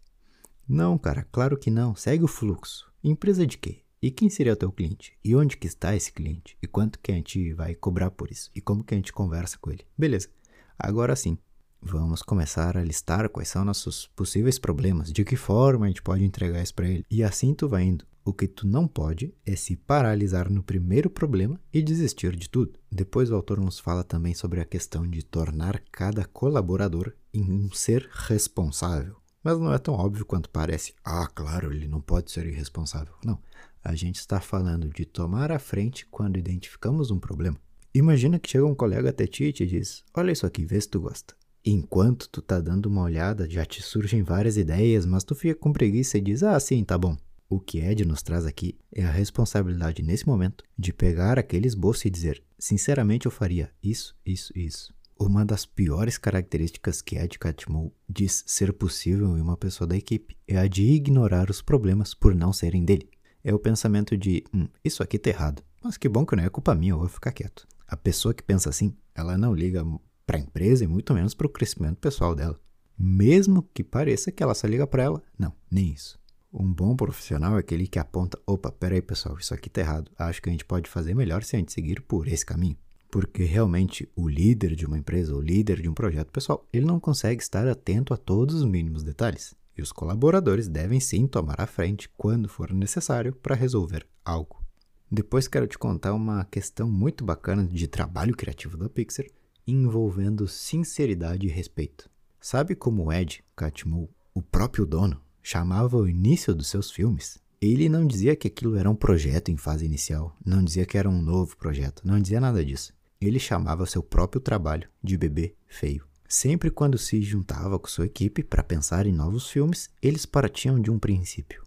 Não, 0.72 0.96
cara, 0.96 1.28
claro 1.30 1.58
que 1.58 1.70
não. 1.70 1.94
Segue 1.94 2.24
o 2.24 2.26
fluxo. 2.26 2.90
Empresa 3.04 3.46
de 3.46 3.58
quê? 3.58 3.80
E 4.00 4.10
quem 4.10 4.30
seria 4.30 4.54
o 4.54 4.56
teu 4.56 4.72
cliente? 4.72 5.12
E 5.22 5.36
onde 5.36 5.54
que 5.54 5.66
está 5.66 5.94
esse 5.94 6.10
cliente? 6.10 6.56
E 6.62 6.66
quanto 6.66 6.98
que 6.98 7.12
a 7.12 7.14
gente 7.14 7.52
vai 7.52 7.74
cobrar 7.74 8.10
por 8.10 8.30
isso? 8.30 8.50
E 8.54 8.60
como 8.62 8.82
que 8.82 8.94
a 8.94 8.96
gente 8.96 9.12
conversa 9.12 9.58
com 9.60 9.70
ele? 9.70 9.84
Beleza. 9.98 10.30
Agora 10.78 11.14
sim, 11.14 11.36
vamos 11.78 12.22
começar 12.22 12.78
a 12.78 12.82
listar 12.82 13.28
quais 13.28 13.50
são 13.50 13.66
nossos 13.66 14.06
possíveis 14.16 14.58
problemas, 14.58 15.12
de 15.12 15.26
que 15.26 15.36
forma 15.36 15.84
a 15.84 15.88
gente 15.88 16.00
pode 16.00 16.24
entregar 16.24 16.62
isso 16.62 16.74
para 16.74 16.88
ele. 16.88 17.04
E 17.10 17.22
assim 17.22 17.52
tu 17.52 17.69
vai 17.69 17.82
indo. 17.82 18.06
O 18.24 18.32
que 18.32 18.48
tu 18.48 18.66
não 18.66 18.88
pode 18.88 19.34
é 19.44 19.54
se 19.54 19.76
paralisar 19.76 20.50
no 20.50 20.62
primeiro 20.62 21.10
problema 21.10 21.60
e 21.70 21.82
desistir 21.82 22.34
de 22.34 22.48
tudo. 22.48 22.78
Depois 22.90 23.30
o 23.30 23.34
autor 23.34 23.60
nos 23.60 23.78
fala 23.78 24.02
também 24.02 24.32
sobre 24.32 24.58
a 24.58 24.64
questão 24.64 25.06
de 25.06 25.22
tornar 25.22 25.82
cada 25.92 26.24
colaborador 26.24 27.12
em 27.30 27.52
um 27.52 27.70
ser 27.72 28.08
responsável. 28.10 29.21
Mas 29.43 29.59
não 29.59 29.73
é 29.73 29.79
tão 29.79 29.94
óbvio 29.94 30.25
quanto 30.25 30.49
parece. 30.49 30.94
Ah, 31.05 31.27
claro, 31.27 31.73
ele 31.73 31.89
não 31.89 32.00
pode 32.00 32.31
ser 32.31 32.47
irresponsável. 32.47 33.15
Não. 33.25 33.39
A 33.85 33.94
gente 33.94 34.17
está 34.17 34.41
falando 34.41 34.89
de 34.89 35.05
tomar 35.05 35.50
a 35.50 35.59
frente 35.59 36.06
quando 36.06 36.39
identificamos 36.39 37.11
um 37.11 37.19
problema. 37.19 37.56
Imagina 37.94 38.39
que 38.39 38.49
chega 38.49 38.65
um 38.65 38.75
colega 38.75 39.11
até 39.11 39.27
ti 39.27 39.44
e 39.44 39.53
te 39.53 39.67
diz: 39.67 40.05
Olha 40.15 40.33
isso 40.33 40.47
aqui, 40.47 40.65
vê 40.65 40.81
se 40.81 40.89
tu 40.89 41.00
gosta. 41.00 41.35
Enquanto 41.65 42.29
tu 42.29 42.41
tá 42.41 42.61
dando 42.61 42.87
uma 42.87 43.03
olhada, 43.03 43.49
já 43.49 43.65
te 43.65 43.83
surgem 43.83 44.23
várias 44.23 44.56
ideias, 44.56 45.05
mas 45.05 45.25
tu 45.25 45.35
fica 45.35 45.55
com 45.55 45.73
preguiça 45.73 46.17
e 46.19 46.21
diz: 46.21 46.43
Ah, 46.43 46.59
sim, 46.59 46.83
tá 46.85 46.97
bom. 46.97 47.17
O 47.49 47.61
que 47.61 47.81
Ed 47.81 48.05
nos 48.06 48.23
traz 48.23 48.47
aqui 48.47 48.79
é 48.91 49.05
a 49.05 49.11
responsabilidade 49.11 50.03
nesse 50.03 50.27
momento 50.27 50.65
de 50.79 50.91
pegar 50.91 51.39
aquele 51.39 51.67
esboço 51.67 52.06
e 52.06 52.11
dizer: 52.11 52.43
sinceramente, 52.59 53.27
eu 53.27 53.31
faria 53.31 53.71
isso, 53.83 54.17
isso, 54.25 54.56
isso. 54.56 54.94
Uma 55.19 55.44
das 55.44 55.64
piores 55.64 56.19
características 56.19 57.00
que 57.00 57.17
Ed 57.17 57.38
Catmull 57.38 57.94
diz 58.09 58.43
ser 58.47 58.73
possível 58.73 59.37
em 59.37 59.41
uma 59.41 59.56
pessoa 59.56 59.87
da 59.87 59.97
equipe 59.97 60.37
é 60.47 60.59
a 60.59 60.67
de 60.67 60.82
ignorar 60.82 61.50
os 61.50 61.62
problemas 61.62 62.13
por 62.15 62.34
não 62.34 62.53
serem 62.53 62.84
dele. 62.84 63.08
É 63.44 63.55
o 63.55 63.58
pensamento 63.58 64.17
de: 64.17 64.44
hum, 64.53 64.69
isso 64.84 65.03
aqui 65.03 65.19
tá 65.19 65.31
errado, 65.31 65.63
mas 65.82 65.96
que 65.96 66.08
bom 66.08 66.27
que 66.27 66.36
não 66.36 66.44
é 66.44 66.48
culpa 66.48 66.75
minha, 66.75 66.93
eu 66.93 66.98
vou 66.98 67.08
ficar 67.08 67.32
quieto. 67.32 67.67
A 67.86 67.96
pessoa 67.96 68.34
que 68.34 68.43
pensa 68.43 68.70
assim, 68.70 68.96
ela 69.15 69.36
não 69.36 69.55
liga 69.55 69.84
para 70.27 70.39
a 70.39 70.41
empresa 70.41 70.84
e 70.84 70.89
muito 70.89 71.13
menos 71.13 71.34
para 71.34 71.46
o 71.46 71.51
crescimento 71.51 71.98
pessoal 71.98 72.34
dela. 72.34 72.58
Mesmo 72.98 73.63
que 73.75 73.82
pareça 73.82 74.31
que 74.31 74.43
ela 74.43 74.55
só 74.55 74.67
liga 74.67 74.86
para 74.86 75.03
ela, 75.03 75.22
não, 75.39 75.53
nem 75.70 75.91
isso. 75.93 76.19
Um 76.53 76.72
bom 76.72 76.94
profissional 76.94 77.56
é 77.56 77.60
aquele 77.60 77.86
que 77.86 77.98
aponta: 77.98 78.39
opa, 78.46 78.70
peraí 78.70 79.01
pessoal, 79.01 79.39
isso 79.39 79.55
aqui 79.55 79.70
tá 79.70 79.81
errado. 79.81 80.10
Acho 80.19 80.43
que 80.43 80.48
a 80.48 80.53
gente 80.53 80.65
pode 80.65 80.89
fazer 80.89 81.15
melhor 81.15 81.43
se 81.43 81.56
a 81.56 81.58
gente 81.58 81.72
seguir 81.72 82.03
por 82.03 82.29
esse 82.29 82.44
caminho. 82.44 82.77
Porque 83.12 83.44
realmente 83.44 84.08
o 84.16 84.26
líder 84.26 84.74
de 84.74 84.86
uma 84.86 84.96
empresa, 84.96 85.36
o 85.36 85.40
líder 85.40 85.82
de 85.82 85.88
um 85.88 85.92
projeto 85.92 86.32
pessoal, 86.32 86.66
ele 86.72 86.86
não 86.86 86.98
consegue 86.98 87.42
estar 87.42 87.69
atento 87.69 88.14
a 88.14 88.16
todos 88.16 88.54
os 88.54 88.64
mínimos 88.64 89.02
detalhes. 89.02 89.54
E 89.76 89.82
os 89.82 89.92
colaboradores 89.92 90.66
devem 90.66 90.98
sim 90.98 91.26
tomar 91.26 91.60
a 91.60 91.66
frente 91.66 92.08
quando 92.16 92.48
for 92.48 92.72
necessário 92.72 93.34
para 93.34 93.54
resolver 93.54 94.06
algo. 94.24 94.64
Depois 95.10 95.46
quero 95.46 95.66
te 95.66 95.76
contar 95.76 96.14
uma 96.14 96.42
questão 96.46 96.90
muito 96.90 97.22
bacana 97.22 97.66
de 97.66 97.86
trabalho 97.86 98.34
criativo 98.34 98.78
da 98.78 98.88
Pixar 98.88 99.26
envolvendo 99.66 100.48
sinceridade 100.48 101.46
e 101.46 101.50
respeito. 101.50 102.08
Sabe 102.40 102.74
como 102.74 103.12
Ed 103.12 103.44
Catmull, 103.54 104.08
o 104.32 104.40
próprio 104.40 104.86
dono, 104.86 105.20
chamava 105.42 105.98
o 105.98 106.08
início 106.08 106.54
dos 106.54 106.69
seus 106.69 106.90
filmes, 106.90 107.38
ele 107.60 107.90
não 107.90 108.06
dizia 108.06 108.34
que 108.34 108.48
aquilo 108.48 108.74
era 108.74 108.90
um 108.90 108.96
projeto 108.96 109.50
em 109.50 109.56
fase 109.58 109.84
inicial, 109.84 110.34
não 110.44 110.64
dizia 110.64 110.86
que 110.86 110.96
era 110.96 111.10
um 111.10 111.20
novo 111.20 111.58
projeto, 111.58 112.02
não 112.06 112.19
dizia 112.19 112.40
nada 112.40 112.64
disso. 112.64 112.94
Ele 113.24 113.38
chamava 113.38 113.86
seu 113.86 114.02
próprio 114.02 114.41
trabalho 114.41 114.88
de 115.02 115.17
bebê 115.17 115.55
feio. 115.67 116.05
Sempre 116.29 116.70
quando 116.70 116.98
se 116.98 117.22
juntava 117.22 117.79
com 117.79 117.86
sua 117.86 118.06
equipe 118.06 118.43
para 118.43 118.62
pensar 118.62 119.06
em 119.06 119.12
novos 119.12 119.48
filmes, 119.48 119.91
eles 120.02 120.26
partiam 120.26 120.81
de 120.81 120.91
um 120.91 120.98
princípio. 120.98 121.62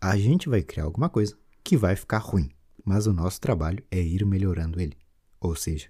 A 0.00 0.16
gente 0.16 0.48
vai 0.48 0.62
criar 0.62 0.84
alguma 0.84 1.08
coisa 1.08 1.36
que 1.62 1.76
vai 1.76 1.94
ficar 1.94 2.18
ruim, 2.18 2.50
mas 2.84 3.06
o 3.06 3.12
nosso 3.12 3.40
trabalho 3.40 3.84
é 3.90 4.00
ir 4.00 4.24
melhorando 4.24 4.80
ele. 4.80 4.96
Ou 5.40 5.54
seja, 5.54 5.88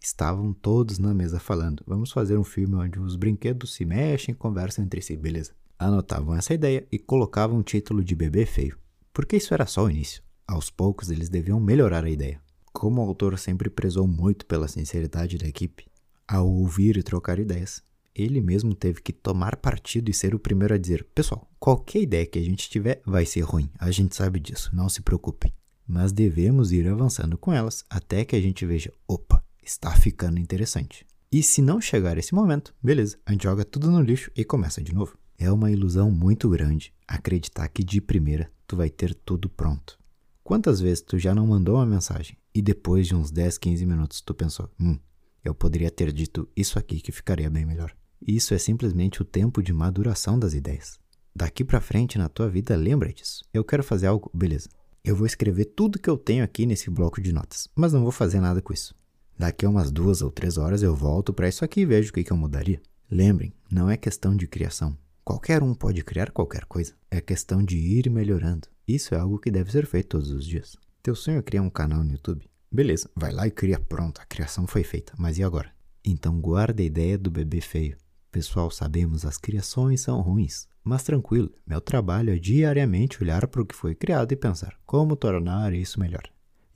estavam 0.00 0.52
todos 0.52 0.98
na 0.98 1.14
mesa 1.14 1.38
falando: 1.38 1.82
vamos 1.86 2.10
fazer 2.10 2.36
um 2.36 2.44
filme 2.44 2.74
onde 2.74 2.98
os 2.98 3.16
brinquedos 3.16 3.74
se 3.74 3.84
mexem 3.84 4.32
e 4.32 4.36
conversam 4.36 4.84
entre 4.84 5.00
si, 5.00 5.16
beleza 5.16 5.52
anotavam 5.80 6.34
essa 6.34 6.52
ideia 6.52 6.86
e 6.92 6.98
colocavam 6.98 7.58
o 7.58 7.62
título 7.62 8.04
de 8.04 8.14
bebê 8.14 8.44
feio, 8.44 8.78
porque 9.14 9.38
isso 9.38 9.54
era 9.54 9.64
só 9.64 9.84
o 9.84 9.90
início. 9.90 10.22
Aos 10.46 10.68
poucos 10.68 11.10
eles 11.10 11.30
deviam 11.30 11.58
melhorar 11.58 12.04
a 12.04 12.10
ideia. 12.10 12.40
Como 12.72 13.02
o 13.02 13.04
autor 13.04 13.38
sempre 13.38 13.68
prezou 13.68 14.06
muito 14.06 14.46
pela 14.46 14.68
sinceridade 14.68 15.36
da 15.36 15.46
equipe, 15.46 15.86
ao 16.26 16.48
ouvir 16.48 16.96
e 16.96 17.02
trocar 17.02 17.38
ideias, 17.38 17.82
ele 18.14 18.40
mesmo 18.40 18.74
teve 18.74 19.00
que 19.00 19.12
tomar 19.12 19.56
partido 19.56 20.10
e 20.10 20.14
ser 20.14 20.34
o 20.34 20.38
primeiro 20.38 20.74
a 20.74 20.78
dizer: 20.78 21.04
Pessoal, 21.14 21.48
qualquer 21.58 22.02
ideia 22.02 22.26
que 22.26 22.38
a 22.38 22.42
gente 22.42 22.70
tiver 22.70 23.02
vai 23.04 23.26
ser 23.26 23.40
ruim, 23.42 23.70
a 23.78 23.90
gente 23.90 24.14
sabe 24.14 24.38
disso, 24.38 24.70
não 24.72 24.88
se 24.88 25.02
preocupem. 25.02 25.52
Mas 25.86 26.12
devemos 26.12 26.70
ir 26.70 26.88
avançando 26.88 27.36
com 27.36 27.52
elas 27.52 27.84
até 27.90 28.24
que 28.24 28.36
a 28.36 28.40
gente 28.40 28.64
veja: 28.64 28.92
opa, 29.06 29.42
está 29.62 29.90
ficando 29.96 30.38
interessante. 30.38 31.04
E 31.32 31.42
se 31.42 31.60
não 31.60 31.80
chegar 31.80 32.18
esse 32.18 32.34
momento, 32.34 32.74
beleza, 32.82 33.18
a 33.26 33.32
gente 33.32 33.44
joga 33.44 33.64
tudo 33.64 33.90
no 33.90 34.00
lixo 34.00 34.30
e 34.36 34.44
começa 34.44 34.82
de 34.82 34.94
novo. 34.94 35.16
É 35.38 35.50
uma 35.50 35.70
ilusão 35.70 36.10
muito 36.10 36.48
grande 36.48 36.92
acreditar 37.06 37.68
que 37.68 37.82
de 37.82 38.00
primeira 38.00 38.50
tu 38.66 38.76
vai 38.76 38.90
ter 38.90 39.14
tudo 39.14 39.48
pronto. 39.48 39.98
Quantas 40.44 40.80
vezes 40.80 41.00
tu 41.02 41.18
já 41.18 41.34
não 41.34 41.46
mandou 41.46 41.76
uma 41.76 41.86
mensagem 41.86 42.36
e 42.54 42.60
depois 42.60 43.06
de 43.06 43.14
uns 43.14 43.30
10, 43.30 43.58
15 43.58 43.86
minutos 43.86 44.20
tu 44.20 44.34
pensou: 44.34 44.68
hum, 44.80 44.98
eu 45.44 45.54
poderia 45.54 45.90
ter 45.90 46.12
dito 46.12 46.48
isso 46.56 46.78
aqui 46.78 47.00
que 47.00 47.12
ficaria 47.12 47.48
bem 47.48 47.64
melhor. 47.64 47.94
Isso 48.26 48.52
é 48.52 48.58
simplesmente 48.58 49.22
o 49.22 49.24
tempo 49.24 49.62
de 49.62 49.72
maduração 49.72 50.38
das 50.38 50.52
ideias. 50.52 50.98
Daqui 51.34 51.64
para 51.64 51.80
frente 51.80 52.18
na 52.18 52.28
tua 52.28 52.48
vida, 52.48 52.76
lembra 52.76 53.12
disso. 53.12 53.42
Eu 53.54 53.64
quero 53.64 53.82
fazer 53.82 54.08
algo, 54.08 54.30
beleza. 54.34 54.68
Eu 55.02 55.16
vou 55.16 55.26
escrever 55.26 55.64
tudo 55.64 55.98
que 55.98 56.10
eu 56.10 56.18
tenho 56.18 56.44
aqui 56.44 56.66
nesse 56.66 56.90
bloco 56.90 57.20
de 57.20 57.32
notas, 57.32 57.68
mas 57.74 57.92
não 57.92 58.02
vou 58.02 58.12
fazer 58.12 58.40
nada 58.40 58.60
com 58.60 58.72
isso. 58.72 58.94
Daqui 59.38 59.64
a 59.64 59.70
umas 59.70 59.90
duas 59.90 60.20
ou 60.20 60.30
três 60.30 60.58
horas 60.58 60.82
eu 60.82 60.94
volto 60.94 61.32
para 61.32 61.48
isso 61.48 61.64
aqui 61.64 61.80
e 61.80 61.86
vejo 61.86 62.10
o 62.10 62.12
que, 62.12 62.22
que 62.22 62.30
eu 62.30 62.36
mudaria. 62.36 62.82
Lembrem, 63.10 63.54
não 63.70 63.88
é 63.88 63.96
questão 63.96 64.36
de 64.36 64.46
criação. 64.46 64.98
Qualquer 65.24 65.62
um 65.62 65.74
pode 65.74 66.04
criar 66.04 66.30
qualquer 66.30 66.66
coisa. 66.66 66.92
É 67.10 67.20
questão 67.20 67.62
de 67.62 67.78
ir 67.78 68.10
melhorando. 68.10 68.68
Isso 68.86 69.14
é 69.14 69.18
algo 69.18 69.38
que 69.38 69.50
deve 69.50 69.72
ser 69.72 69.86
feito 69.86 70.08
todos 70.08 70.30
os 70.30 70.44
dias. 70.44 70.76
Teu 71.02 71.14
sonho 71.14 71.38
é 71.38 71.42
criar 71.42 71.62
um 71.62 71.70
canal 71.70 72.04
no 72.04 72.12
YouTube? 72.12 72.44
Beleza, 72.70 73.10
vai 73.16 73.32
lá 73.32 73.46
e 73.46 73.50
cria. 73.50 73.80
Pronto, 73.80 74.20
a 74.20 74.26
criação 74.26 74.66
foi 74.66 74.84
feita. 74.84 75.14
Mas 75.16 75.38
e 75.38 75.42
agora? 75.42 75.72
Então 76.04 76.38
guarda 76.38 76.82
a 76.82 76.84
ideia 76.84 77.16
do 77.16 77.30
bebê 77.30 77.62
feio. 77.62 77.96
Pessoal, 78.30 78.70
sabemos 78.70 79.24
as 79.24 79.38
criações 79.38 80.02
são 80.02 80.20
ruins, 80.20 80.68
mas 80.84 81.02
tranquilo, 81.02 81.52
meu 81.66 81.80
trabalho 81.80 82.32
é 82.32 82.38
diariamente 82.38 83.22
olhar 83.22 83.46
para 83.48 83.62
o 83.62 83.66
que 83.66 83.74
foi 83.74 83.94
criado 83.94 84.30
e 84.32 84.36
pensar 84.36 84.78
como 84.86 85.16
tornar 85.16 85.72
isso 85.72 85.98
melhor. 85.98 86.22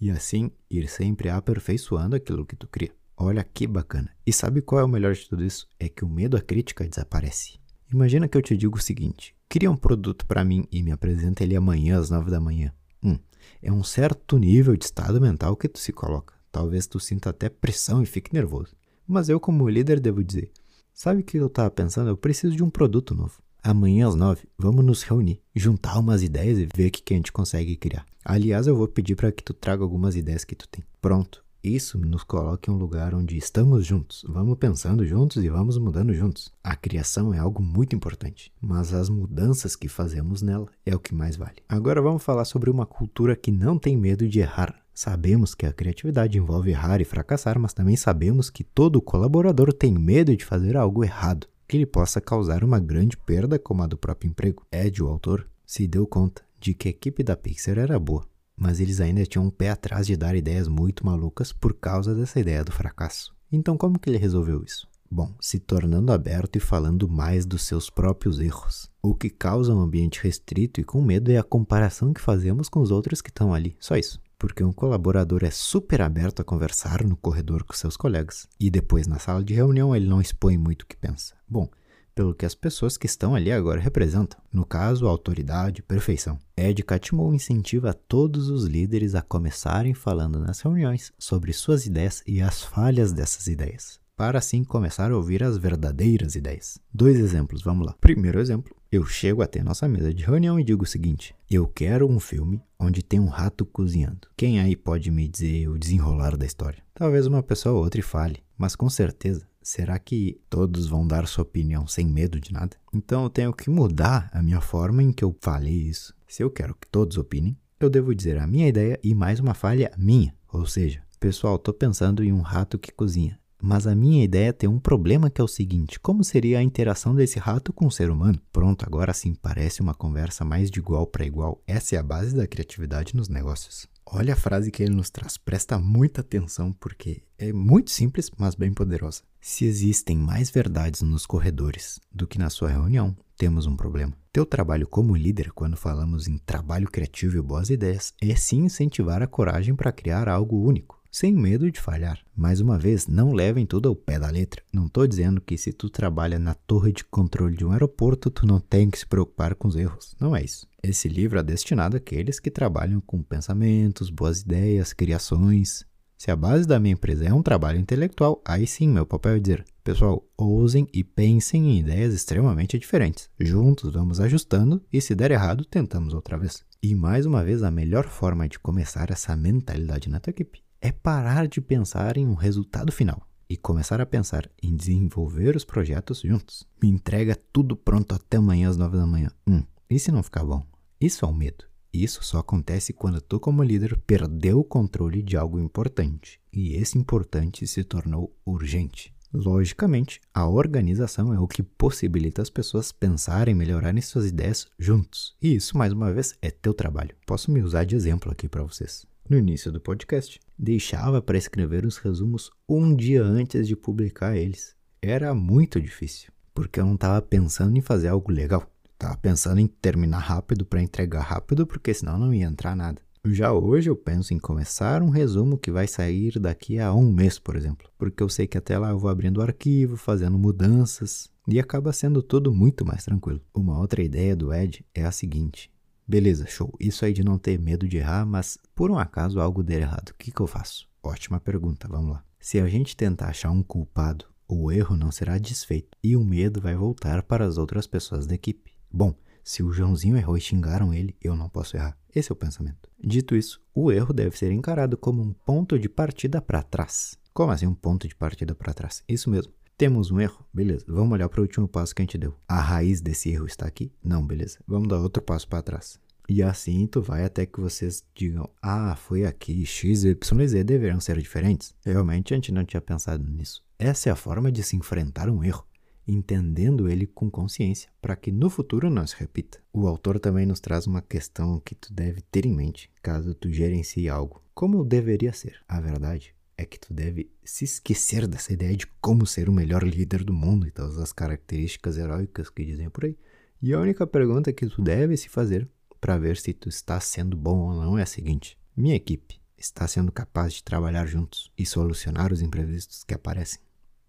E 0.00 0.10
assim 0.10 0.50
ir 0.70 0.88
sempre 0.88 1.28
aperfeiçoando 1.28 2.16
aquilo 2.16 2.46
que 2.46 2.56
tu 2.56 2.66
cria. 2.66 2.92
Olha 3.16 3.44
que 3.44 3.66
bacana. 3.66 4.10
E 4.26 4.32
sabe 4.32 4.62
qual 4.62 4.80
é 4.80 4.84
o 4.84 4.88
melhor 4.88 5.14
de 5.14 5.28
tudo 5.28 5.44
isso? 5.44 5.68
É 5.78 5.88
que 5.88 6.04
o 6.04 6.08
medo 6.08 6.36
à 6.36 6.40
crítica 6.40 6.88
desaparece. 6.88 7.60
Imagina 7.92 8.26
que 8.26 8.36
eu 8.36 8.42
te 8.42 8.56
digo 8.56 8.78
o 8.78 8.82
seguinte: 8.82 9.36
cria 9.48 9.70
um 9.70 9.76
produto 9.76 10.26
para 10.26 10.44
mim 10.44 10.66
e 10.72 10.82
me 10.82 10.90
apresenta 10.90 11.44
ele 11.44 11.54
amanhã 11.54 11.98
às 11.98 12.10
nove 12.10 12.30
da 12.30 12.40
manhã. 12.40 12.72
Hum, 13.02 13.18
é 13.62 13.72
um 13.72 13.82
certo 13.82 14.38
nível 14.38 14.76
de 14.76 14.84
estado 14.84 15.20
mental 15.20 15.56
que 15.56 15.68
tu 15.68 15.78
se 15.78 15.92
coloca. 15.92 16.34
Talvez 16.50 16.86
tu 16.86 17.00
sinta 17.00 17.30
até 17.30 17.48
pressão 17.48 18.02
e 18.02 18.06
fique 18.06 18.32
nervoso. 18.32 18.74
Mas 19.06 19.28
eu, 19.28 19.40
como 19.40 19.68
líder, 19.68 20.00
devo 20.00 20.22
dizer: 20.22 20.50
Sabe 20.92 21.20
o 21.20 21.24
que 21.24 21.36
eu 21.36 21.46
estava 21.46 21.70
pensando? 21.70 22.08
Eu 22.08 22.16
preciso 22.16 22.54
de 22.54 22.62
um 22.62 22.70
produto 22.70 23.14
novo. 23.14 23.42
Amanhã 23.62 24.08
às 24.08 24.14
nove, 24.14 24.42
vamos 24.58 24.84
nos 24.84 25.02
reunir, 25.02 25.40
juntar 25.54 25.98
umas 25.98 26.22
ideias 26.22 26.58
e 26.58 26.68
ver 26.74 26.88
o 26.88 26.90
que, 26.90 27.02
que 27.02 27.14
a 27.14 27.16
gente 27.16 27.32
consegue 27.32 27.76
criar. 27.76 28.04
Aliás, 28.24 28.66
eu 28.66 28.76
vou 28.76 28.86
pedir 28.86 29.16
para 29.16 29.32
que 29.32 29.42
tu 29.42 29.52
traga 29.52 29.82
algumas 29.82 30.16
ideias 30.16 30.44
que 30.44 30.54
tu 30.54 30.68
tem. 30.68 30.84
Pronto. 31.00 31.43
Isso 31.64 31.96
nos 31.96 32.22
coloca 32.22 32.70
em 32.70 32.74
um 32.74 32.76
lugar 32.76 33.14
onde 33.14 33.38
estamos 33.38 33.86
juntos, 33.86 34.22
vamos 34.28 34.58
pensando 34.58 35.06
juntos 35.06 35.42
e 35.42 35.48
vamos 35.48 35.78
mudando 35.78 36.12
juntos. 36.12 36.52
A 36.62 36.76
criação 36.76 37.32
é 37.32 37.38
algo 37.38 37.62
muito 37.62 37.96
importante, 37.96 38.52
mas 38.60 38.92
as 38.92 39.08
mudanças 39.08 39.74
que 39.74 39.88
fazemos 39.88 40.42
nela 40.42 40.66
é 40.84 40.94
o 40.94 40.98
que 40.98 41.14
mais 41.14 41.36
vale. 41.36 41.62
Agora 41.66 42.02
vamos 42.02 42.22
falar 42.22 42.44
sobre 42.44 42.68
uma 42.68 42.84
cultura 42.84 43.34
que 43.34 43.50
não 43.50 43.78
tem 43.78 43.96
medo 43.96 44.28
de 44.28 44.40
errar. 44.40 44.78
Sabemos 44.92 45.54
que 45.54 45.64
a 45.64 45.72
criatividade 45.72 46.36
envolve 46.36 46.70
errar 46.70 47.00
e 47.00 47.04
fracassar, 47.04 47.58
mas 47.58 47.72
também 47.72 47.96
sabemos 47.96 48.50
que 48.50 48.62
todo 48.62 49.00
colaborador 49.00 49.72
tem 49.72 49.94
medo 49.94 50.36
de 50.36 50.44
fazer 50.44 50.76
algo 50.76 51.02
errado, 51.02 51.46
que 51.66 51.78
lhe 51.78 51.86
possa 51.86 52.20
causar 52.20 52.62
uma 52.62 52.78
grande 52.78 53.16
perda 53.16 53.58
como 53.58 53.82
a 53.82 53.86
do 53.86 53.96
próprio 53.96 54.28
emprego. 54.28 54.66
Ed, 54.70 55.02
o 55.02 55.08
autor, 55.08 55.48
se 55.64 55.86
deu 55.86 56.06
conta 56.06 56.42
de 56.60 56.74
que 56.74 56.88
a 56.88 56.90
equipe 56.90 57.22
da 57.22 57.34
Pixar 57.34 57.78
era 57.78 57.98
boa, 57.98 58.26
mas 58.56 58.80
eles 58.80 59.00
ainda 59.00 59.24
tinham 59.26 59.46
um 59.46 59.50
pé 59.50 59.70
atrás 59.70 60.06
de 60.06 60.16
dar 60.16 60.34
ideias 60.34 60.68
muito 60.68 61.04
malucas 61.04 61.52
por 61.52 61.74
causa 61.74 62.14
dessa 62.14 62.40
ideia 62.40 62.64
do 62.64 62.72
fracasso. 62.72 63.34
Então, 63.50 63.76
como 63.76 63.98
que 63.98 64.10
ele 64.10 64.18
resolveu 64.18 64.62
isso? 64.64 64.88
Bom, 65.10 65.32
se 65.40 65.60
tornando 65.60 66.12
aberto 66.12 66.56
e 66.56 66.60
falando 66.60 67.08
mais 67.08 67.46
dos 67.46 67.62
seus 67.62 67.88
próprios 67.88 68.40
erros. 68.40 68.90
O 69.02 69.14
que 69.14 69.30
causa 69.30 69.74
um 69.74 69.80
ambiente 69.80 70.22
restrito 70.22 70.80
e 70.80 70.84
com 70.84 71.00
medo 71.00 71.30
é 71.30 71.36
a 71.36 71.42
comparação 71.44 72.12
que 72.12 72.20
fazemos 72.20 72.68
com 72.68 72.80
os 72.80 72.90
outros 72.90 73.20
que 73.20 73.30
estão 73.30 73.54
ali. 73.54 73.76
Só 73.78 73.96
isso 73.96 74.20
porque 74.44 74.62
um 74.62 74.74
colaborador 74.74 75.42
é 75.42 75.50
super 75.50 76.02
aberto 76.02 76.40
a 76.40 76.44
conversar 76.44 77.02
no 77.02 77.16
corredor 77.16 77.64
com 77.64 77.72
seus 77.72 77.96
colegas 77.96 78.46
e 78.60 78.68
depois 78.68 79.06
na 79.06 79.18
sala 79.18 79.42
de 79.42 79.54
reunião 79.54 79.96
ele 79.96 80.06
não 80.06 80.20
expõe 80.20 80.58
muito 80.58 80.82
o 80.82 80.86
que 80.86 80.98
pensa. 80.98 81.34
Bom, 81.48 81.66
pelo 82.14 82.34
que 82.34 82.46
as 82.46 82.54
pessoas 82.54 82.96
que 82.96 83.06
estão 83.06 83.34
ali 83.34 83.50
agora 83.50 83.80
representam, 83.80 84.40
no 84.52 84.64
caso, 84.64 85.06
autoridade, 85.06 85.82
perfeição. 85.82 86.38
Ed 86.56 86.82
Catmull 86.82 87.34
incentiva 87.34 87.92
todos 87.92 88.48
os 88.48 88.64
líderes 88.64 89.14
a 89.14 89.22
começarem 89.22 89.94
falando 89.94 90.38
nas 90.38 90.60
reuniões 90.60 91.12
sobre 91.18 91.52
suas 91.52 91.86
ideias 91.86 92.22
e 92.26 92.40
as 92.40 92.62
falhas 92.62 93.12
dessas 93.12 93.46
ideias 93.46 94.02
para 94.16 94.38
assim 94.38 94.62
começar 94.62 95.10
a 95.10 95.16
ouvir 95.16 95.42
as 95.42 95.58
verdadeiras 95.58 96.36
ideias. 96.36 96.78
Dois 96.92 97.18
exemplos, 97.18 97.62
vamos 97.62 97.86
lá. 97.86 97.94
Primeiro 98.00 98.40
exemplo, 98.40 98.74
eu 98.90 99.04
chego 99.04 99.42
até 99.42 99.62
nossa 99.62 99.88
mesa 99.88 100.14
de 100.14 100.24
reunião 100.24 100.58
e 100.58 100.64
digo 100.64 100.84
o 100.84 100.86
seguinte: 100.86 101.34
eu 101.50 101.66
quero 101.66 102.08
um 102.08 102.20
filme 102.20 102.62
onde 102.78 103.02
tem 103.02 103.18
um 103.18 103.28
rato 103.28 103.64
cozinhando. 103.66 104.28
Quem 104.36 104.60
aí 104.60 104.76
pode 104.76 105.10
me 105.10 105.26
dizer 105.26 105.68
o 105.68 105.78
desenrolar 105.78 106.36
da 106.36 106.46
história? 106.46 106.82
Talvez 106.94 107.26
uma 107.26 107.42
pessoa 107.42 107.74
ou 107.74 107.82
outra 107.82 108.02
fale, 108.02 108.42
mas 108.56 108.76
com 108.76 108.88
certeza 108.88 109.46
Será 109.64 109.98
que 109.98 110.38
todos 110.50 110.86
vão 110.86 111.06
dar 111.06 111.26
sua 111.26 111.40
opinião 111.40 111.86
sem 111.86 112.06
medo 112.06 112.38
de 112.38 112.52
nada? 112.52 112.76
Então 112.92 113.24
eu 113.24 113.30
tenho 113.30 113.50
que 113.50 113.70
mudar 113.70 114.28
a 114.30 114.42
minha 114.42 114.60
forma 114.60 115.02
em 115.02 115.10
que 115.10 115.24
eu 115.24 115.34
falei 115.40 115.72
isso. 115.72 116.14
Se 116.28 116.42
eu 116.42 116.50
quero 116.50 116.74
que 116.74 116.86
todos 116.86 117.16
opinem, 117.16 117.56
eu 117.80 117.88
devo 117.88 118.14
dizer 118.14 118.36
a 118.38 118.46
minha 118.46 118.68
ideia 118.68 119.00
e 119.02 119.14
mais 119.14 119.40
uma 119.40 119.54
falha 119.54 119.90
minha. 119.96 120.34
Ou 120.52 120.66
seja, 120.66 121.02
pessoal, 121.18 121.56
estou 121.56 121.72
pensando 121.72 122.22
em 122.22 122.30
um 122.30 122.42
rato 122.42 122.78
que 122.78 122.92
cozinha. 122.92 123.40
Mas 123.58 123.86
a 123.86 123.94
minha 123.94 124.22
ideia 124.22 124.52
tem 124.52 124.68
um 124.68 124.78
problema 124.78 125.30
que 125.30 125.40
é 125.40 125.44
o 125.44 125.48
seguinte: 125.48 125.98
como 125.98 126.22
seria 126.22 126.58
a 126.58 126.62
interação 126.62 127.14
desse 127.14 127.38
rato 127.38 127.72
com 127.72 127.86
o 127.86 127.90
ser 127.90 128.10
humano? 128.10 128.38
Pronto, 128.52 128.84
agora 128.84 129.14
sim 129.14 129.34
parece 129.34 129.80
uma 129.80 129.94
conversa 129.94 130.44
mais 130.44 130.70
de 130.70 130.78
igual 130.78 131.06
para 131.06 131.24
igual. 131.24 131.62
Essa 131.66 131.96
é 131.96 131.98
a 131.98 132.02
base 132.02 132.36
da 132.36 132.46
criatividade 132.46 133.16
nos 133.16 133.30
negócios. 133.30 133.88
Olha 134.06 134.34
a 134.34 134.36
frase 134.36 134.70
que 134.70 134.82
ele 134.82 134.94
nos 134.94 135.10
traz, 135.10 135.36
presta 135.36 135.78
muita 135.78 136.20
atenção 136.20 136.72
porque 136.72 137.22
é 137.38 137.52
muito 137.52 137.90
simples, 137.90 138.30
mas 138.36 138.54
bem 138.54 138.72
poderosa. 138.72 139.22
Se 139.40 139.64
existem 139.64 140.16
mais 140.16 140.50
verdades 140.50 141.02
nos 141.02 141.26
corredores 141.26 142.00
do 142.12 142.26
que 142.26 142.38
na 142.38 142.50
sua 142.50 142.68
reunião, 142.68 143.16
temos 143.36 143.66
um 143.66 143.76
problema. 143.76 144.12
Teu 144.32 144.44
trabalho 144.46 144.86
como 144.86 145.16
líder, 145.16 145.52
quando 145.52 145.76
falamos 145.76 146.28
em 146.28 146.38
trabalho 146.38 146.90
criativo 146.90 147.36
e 147.36 147.42
boas 147.42 147.70
ideias, 147.70 148.12
é 148.20 148.34
sim 148.36 148.64
incentivar 148.64 149.22
a 149.22 149.26
coragem 149.26 149.74
para 149.74 149.92
criar 149.92 150.28
algo 150.28 150.62
único 150.62 150.93
sem 151.14 151.32
medo 151.32 151.70
de 151.70 151.80
falhar. 151.80 152.18
Mais 152.34 152.60
uma 152.60 152.76
vez, 152.76 153.06
não 153.06 153.32
levem 153.32 153.64
tudo 153.64 153.88
ao 153.88 153.94
pé 153.94 154.18
da 154.18 154.28
letra. 154.28 154.60
Não 154.72 154.86
estou 154.86 155.06
dizendo 155.06 155.40
que 155.40 155.56
se 155.56 155.72
tu 155.72 155.88
trabalha 155.88 156.40
na 156.40 156.54
torre 156.54 156.92
de 156.92 157.04
controle 157.04 157.56
de 157.56 157.64
um 157.64 157.70
aeroporto, 157.70 158.32
tu 158.32 158.44
não 158.44 158.58
tem 158.58 158.90
que 158.90 158.98
se 158.98 159.06
preocupar 159.06 159.54
com 159.54 159.68
os 159.68 159.76
erros. 159.76 160.16
Não 160.18 160.34
é 160.34 160.42
isso. 160.42 160.66
Esse 160.82 161.08
livro 161.08 161.38
é 161.38 161.42
destinado 161.44 161.96
àqueles 161.96 162.40
que 162.40 162.50
trabalham 162.50 163.00
com 163.00 163.22
pensamentos, 163.22 164.10
boas 164.10 164.40
ideias, 164.40 164.92
criações. 164.92 165.86
Se 166.18 166.32
a 166.32 166.36
base 166.36 166.66
da 166.66 166.80
minha 166.80 166.94
empresa 166.94 167.24
é 167.24 167.32
um 167.32 167.44
trabalho 167.44 167.78
intelectual, 167.78 168.42
aí 168.44 168.66
sim 168.66 168.88
meu 168.88 169.06
papel 169.06 169.36
é 169.36 169.38
dizer: 169.38 169.64
pessoal, 169.84 170.28
ousem 170.36 170.88
e 170.92 171.04
pensem 171.04 171.70
em 171.70 171.78
ideias 171.78 172.12
extremamente 172.12 172.76
diferentes. 172.76 173.30
Juntos 173.38 173.92
vamos 173.92 174.18
ajustando 174.18 174.82
e 174.92 175.00
se 175.00 175.14
der 175.14 175.30
errado, 175.30 175.64
tentamos 175.64 176.12
outra 176.12 176.36
vez. 176.36 176.64
E 176.82 176.92
mais 176.92 177.24
uma 177.24 177.44
vez, 177.44 177.62
a 177.62 177.70
melhor 177.70 178.08
forma 178.08 178.48
de 178.48 178.58
começar 178.58 179.12
essa 179.12 179.36
mentalidade 179.36 180.10
na 180.10 180.18
tua 180.18 180.32
equipe 180.32 180.63
é 180.84 180.92
parar 180.92 181.48
de 181.48 181.62
pensar 181.62 182.18
em 182.18 182.26
um 182.26 182.34
resultado 182.34 182.92
final 182.92 183.26
e 183.48 183.56
começar 183.56 184.02
a 184.02 184.06
pensar 184.06 184.50
em 184.62 184.76
desenvolver 184.76 185.56
os 185.56 185.64
projetos 185.64 186.20
juntos. 186.20 186.68
Me 186.82 186.90
entrega 186.90 187.34
tudo 187.50 187.74
pronto 187.74 188.14
até 188.14 188.36
amanhã 188.36 188.68
às 188.68 188.76
nove 188.76 188.98
da 188.98 189.06
manhã. 189.06 189.30
Hum, 189.48 189.62
e 189.88 189.98
se 189.98 190.12
não 190.12 190.22
ficar 190.22 190.44
bom? 190.44 190.62
Isso 191.00 191.24
é 191.24 191.28
um 191.28 191.32
medo. 191.32 191.64
Isso 191.90 192.22
só 192.22 192.36
acontece 192.36 192.92
quando 192.92 193.22
tu, 193.22 193.40
como 193.40 193.62
líder, 193.62 193.96
perdeu 194.06 194.58
o 194.58 194.64
controle 194.64 195.22
de 195.22 195.38
algo 195.38 195.58
importante 195.58 196.38
e 196.52 196.74
esse 196.74 196.98
importante 196.98 197.66
se 197.66 197.82
tornou 197.82 198.36
urgente. 198.44 199.14
Logicamente, 199.32 200.20
a 200.34 200.46
organização 200.46 201.32
é 201.32 201.40
o 201.40 201.48
que 201.48 201.62
possibilita 201.62 202.42
as 202.42 202.50
pessoas 202.50 202.92
pensarem 202.92 203.54
e 203.54 203.56
melhorarem 203.56 204.02
suas 204.02 204.26
ideias 204.26 204.66
juntos. 204.78 205.34
E 205.40 205.54
isso, 205.54 205.78
mais 205.78 205.94
uma 205.94 206.12
vez, 206.12 206.34
é 206.42 206.50
teu 206.50 206.74
trabalho. 206.74 207.16
Posso 207.26 207.50
me 207.50 207.62
usar 207.62 207.84
de 207.84 207.96
exemplo 207.96 208.30
aqui 208.30 208.50
para 208.50 208.62
vocês 208.62 209.06
no 209.28 209.36
início 209.36 209.72
do 209.72 209.80
podcast. 209.80 210.40
Deixava 210.58 211.20
para 211.20 211.38
escrever 211.38 211.84
os 211.84 211.98
resumos 211.98 212.50
um 212.68 212.94
dia 212.94 213.22
antes 213.22 213.66
de 213.66 213.76
publicar 213.76 214.36
eles. 214.36 214.74
Era 215.02 215.34
muito 215.34 215.80
difícil, 215.80 216.32
porque 216.54 216.80
eu 216.80 216.86
não 216.86 216.94
estava 216.94 217.20
pensando 217.20 217.76
em 217.76 217.82
fazer 217.82 218.08
algo 218.08 218.32
legal. 218.32 218.70
Estava 218.92 219.16
pensando 219.16 219.60
em 219.60 219.66
terminar 219.66 220.20
rápido 220.20 220.64
para 220.64 220.82
entregar 220.82 221.22
rápido, 221.22 221.66
porque 221.66 221.92
senão 221.92 222.18
não 222.18 222.32
ia 222.32 222.46
entrar 222.46 222.74
nada. 222.74 223.02
Já 223.26 223.52
hoje 223.52 223.88
eu 223.88 223.96
penso 223.96 224.34
em 224.34 224.38
começar 224.38 225.02
um 225.02 225.08
resumo 225.08 225.56
que 225.56 225.70
vai 225.70 225.86
sair 225.86 226.38
daqui 226.38 226.78
a 226.78 226.92
um 226.92 227.10
mês, 227.10 227.38
por 227.38 227.56
exemplo, 227.56 227.88
porque 227.96 228.22
eu 228.22 228.28
sei 228.28 228.46
que 228.46 228.58
até 228.58 228.78
lá 228.78 228.90
eu 228.90 228.98
vou 228.98 229.08
abrindo 229.08 229.38
o 229.38 229.42
arquivo, 229.42 229.96
fazendo 229.96 230.38
mudanças 230.38 231.30
e 231.48 231.58
acaba 231.58 231.90
sendo 231.90 232.22
tudo 232.22 232.52
muito 232.52 232.84
mais 232.84 233.04
tranquilo. 233.04 233.40
Uma 233.54 233.78
outra 233.78 234.02
ideia 234.02 234.36
do 234.36 234.52
Ed 234.52 234.84
é 234.94 235.04
a 235.04 235.10
seguinte: 235.10 235.70
beleza, 236.06 236.46
show, 236.46 236.72
isso 236.78 237.04
aí 237.04 237.12
de 237.12 237.24
não 237.24 237.38
ter 237.38 237.58
medo 237.58 237.88
de 237.88 237.96
errar, 237.96 238.24
mas 238.26 238.58
por 238.74 238.90
um 238.90 238.98
acaso 238.98 239.40
algo 239.40 239.62
der 239.62 239.82
errado, 239.82 240.10
o 240.10 240.14
que, 240.14 240.30
que 240.30 240.40
eu 240.40 240.46
faço? 240.46 240.88
Ótima 241.02 241.40
pergunta, 241.40 241.88
vamos 241.88 242.12
lá. 242.12 242.24
Se 242.38 242.58
a 242.58 242.68
gente 242.68 242.96
tentar 242.96 243.28
achar 243.28 243.50
um 243.50 243.62
culpado, 243.62 244.26
o 244.46 244.70
erro 244.70 244.96
não 244.96 245.10
será 245.10 245.38
desfeito 245.38 245.96
e 246.02 246.16
o 246.16 246.24
medo 246.24 246.60
vai 246.60 246.74
voltar 246.74 247.22
para 247.22 247.44
as 247.44 247.58
outras 247.58 247.86
pessoas 247.86 248.26
da 248.26 248.34
equipe. 248.34 248.72
Bom, 248.90 249.14
se 249.42 249.62
o 249.62 249.72
Joãozinho 249.72 250.16
errou 250.16 250.36
e 250.36 250.40
xingaram 250.40 250.92
ele, 250.94 251.16
eu 251.22 251.36
não 251.36 251.48
posso 251.48 251.76
errar. 251.76 251.96
Esse 252.14 252.30
é 252.30 252.34
o 252.34 252.36
pensamento. 252.36 252.88
Dito 252.98 253.36
isso, 253.36 253.60
o 253.74 253.92
erro 253.92 254.12
deve 254.12 254.38
ser 254.38 254.50
encarado 254.52 254.96
como 254.96 255.22
um 255.22 255.32
ponto 255.32 255.78
de 255.78 255.88
partida 255.88 256.40
para 256.40 256.62
trás. 256.62 257.18
Como 257.32 257.52
assim 257.52 257.66
um 257.66 257.74
ponto 257.74 258.06
de 258.06 258.14
partida 258.14 258.54
para 258.54 258.72
trás? 258.72 259.02
Isso 259.08 259.28
mesmo. 259.28 259.52
Temos 259.76 260.10
um 260.12 260.20
erro? 260.20 260.46
Beleza. 260.52 260.84
Vamos 260.86 261.12
olhar 261.12 261.28
para 261.28 261.40
o 261.40 261.42
último 261.42 261.66
passo 261.66 261.94
que 261.94 262.00
a 262.00 262.04
gente 262.04 262.16
deu. 262.16 262.34
A 262.46 262.60
raiz 262.60 263.00
desse 263.00 263.30
erro 263.30 263.46
está 263.46 263.66
aqui? 263.66 263.92
Não, 264.02 264.24
beleza. 264.24 264.58
Vamos 264.68 264.88
dar 264.88 265.00
outro 265.00 265.20
passo 265.20 265.48
para 265.48 265.62
trás. 265.62 265.98
E 266.28 266.42
assim 266.42 266.86
tu 266.86 267.02
vai 267.02 267.24
até 267.24 267.44
que 267.44 267.60
vocês 267.60 268.04
digam: 268.14 268.48
Ah, 268.62 268.94
foi 268.94 269.24
aqui, 269.24 269.66
X, 269.66 270.04
Y 270.04 270.40
e 270.40 270.48
Z 270.48 270.64
deveriam 270.64 271.00
ser 271.00 271.18
diferentes. 271.18 271.74
Realmente 271.84 272.32
a 272.32 272.36
gente 272.36 272.52
não 272.52 272.64
tinha 272.64 272.80
pensado 272.80 273.24
nisso. 273.28 273.64
Essa 273.76 274.10
é 274.10 274.12
a 274.12 274.16
forma 274.16 274.52
de 274.52 274.62
se 274.62 274.76
enfrentar 274.76 275.28
um 275.28 275.42
erro 275.42 275.66
entendendo 276.06 276.88
ele 276.88 277.06
com 277.06 277.30
consciência, 277.30 277.90
para 278.00 278.14
que 278.14 278.30
no 278.30 278.50
futuro 278.50 278.90
não 278.90 279.06
se 279.06 279.16
repita. 279.18 279.58
O 279.72 279.86
autor 279.86 280.20
também 280.20 280.44
nos 280.44 280.60
traz 280.60 280.86
uma 280.86 281.00
questão 281.00 281.58
que 281.60 281.74
tu 281.74 281.92
deve 281.92 282.20
ter 282.20 282.44
em 282.44 282.54
mente 282.54 282.90
caso 283.02 283.34
tu 283.34 283.50
gerencie 283.50 284.08
algo. 284.08 284.42
Como 284.54 284.78
eu 284.78 284.84
deveria 284.84 285.32
ser? 285.32 285.60
A 285.66 285.80
verdade 285.80 286.34
é 286.56 286.64
que 286.64 286.78
tu 286.78 286.92
deve 286.92 287.30
se 287.44 287.64
esquecer 287.64 288.26
dessa 288.26 288.52
ideia 288.52 288.76
de 288.76 288.86
como 289.00 289.26
ser 289.26 289.48
o 289.48 289.52
melhor 289.52 289.82
líder 289.82 290.22
do 290.24 290.32
mundo 290.32 290.66
e 290.66 290.70
todas 290.70 290.98
as 290.98 291.12
características 291.12 291.98
heróicas 291.98 292.50
que 292.50 292.64
dizem 292.64 292.88
por 292.90 293.04
aí. 293.04 293.16
E 293.60 293.72
a 293.72 293.80
única 293.80 294.06
pergunta 294.06 294.52
que 294.52 294.66
tu 294.66 294.82
deve 294.82 295.16
se 295.16 295.28
fazer 295.28 295.68
para 296.00 296.18
ver 296.18 296.36
se 296.36 296.52
tu 296.52 296.68
está 296.68 297.00
sendo 297.00 297.36
bom 297.36 297.70
ou 297.70 297.74
não 297.74 297.98
é 297.98 298.02
a 298.02 298.06
seguinte: 298.06 298.58
minha 298.76 298.94
equipe 298.94 299.40
está 299.56 299.88
sendo 299.88 300.12
capaz 300.12 300.52
de 300.52 300.62
trabalhar 300.62 301.06
juntos 301.06 301.50
e 301.56 301.64
solucionar 301.64 302.32
os 302.32 302.42
imprevistos 302.42 303.04
que 303.04 303.14
aparecem? 303.14 303.60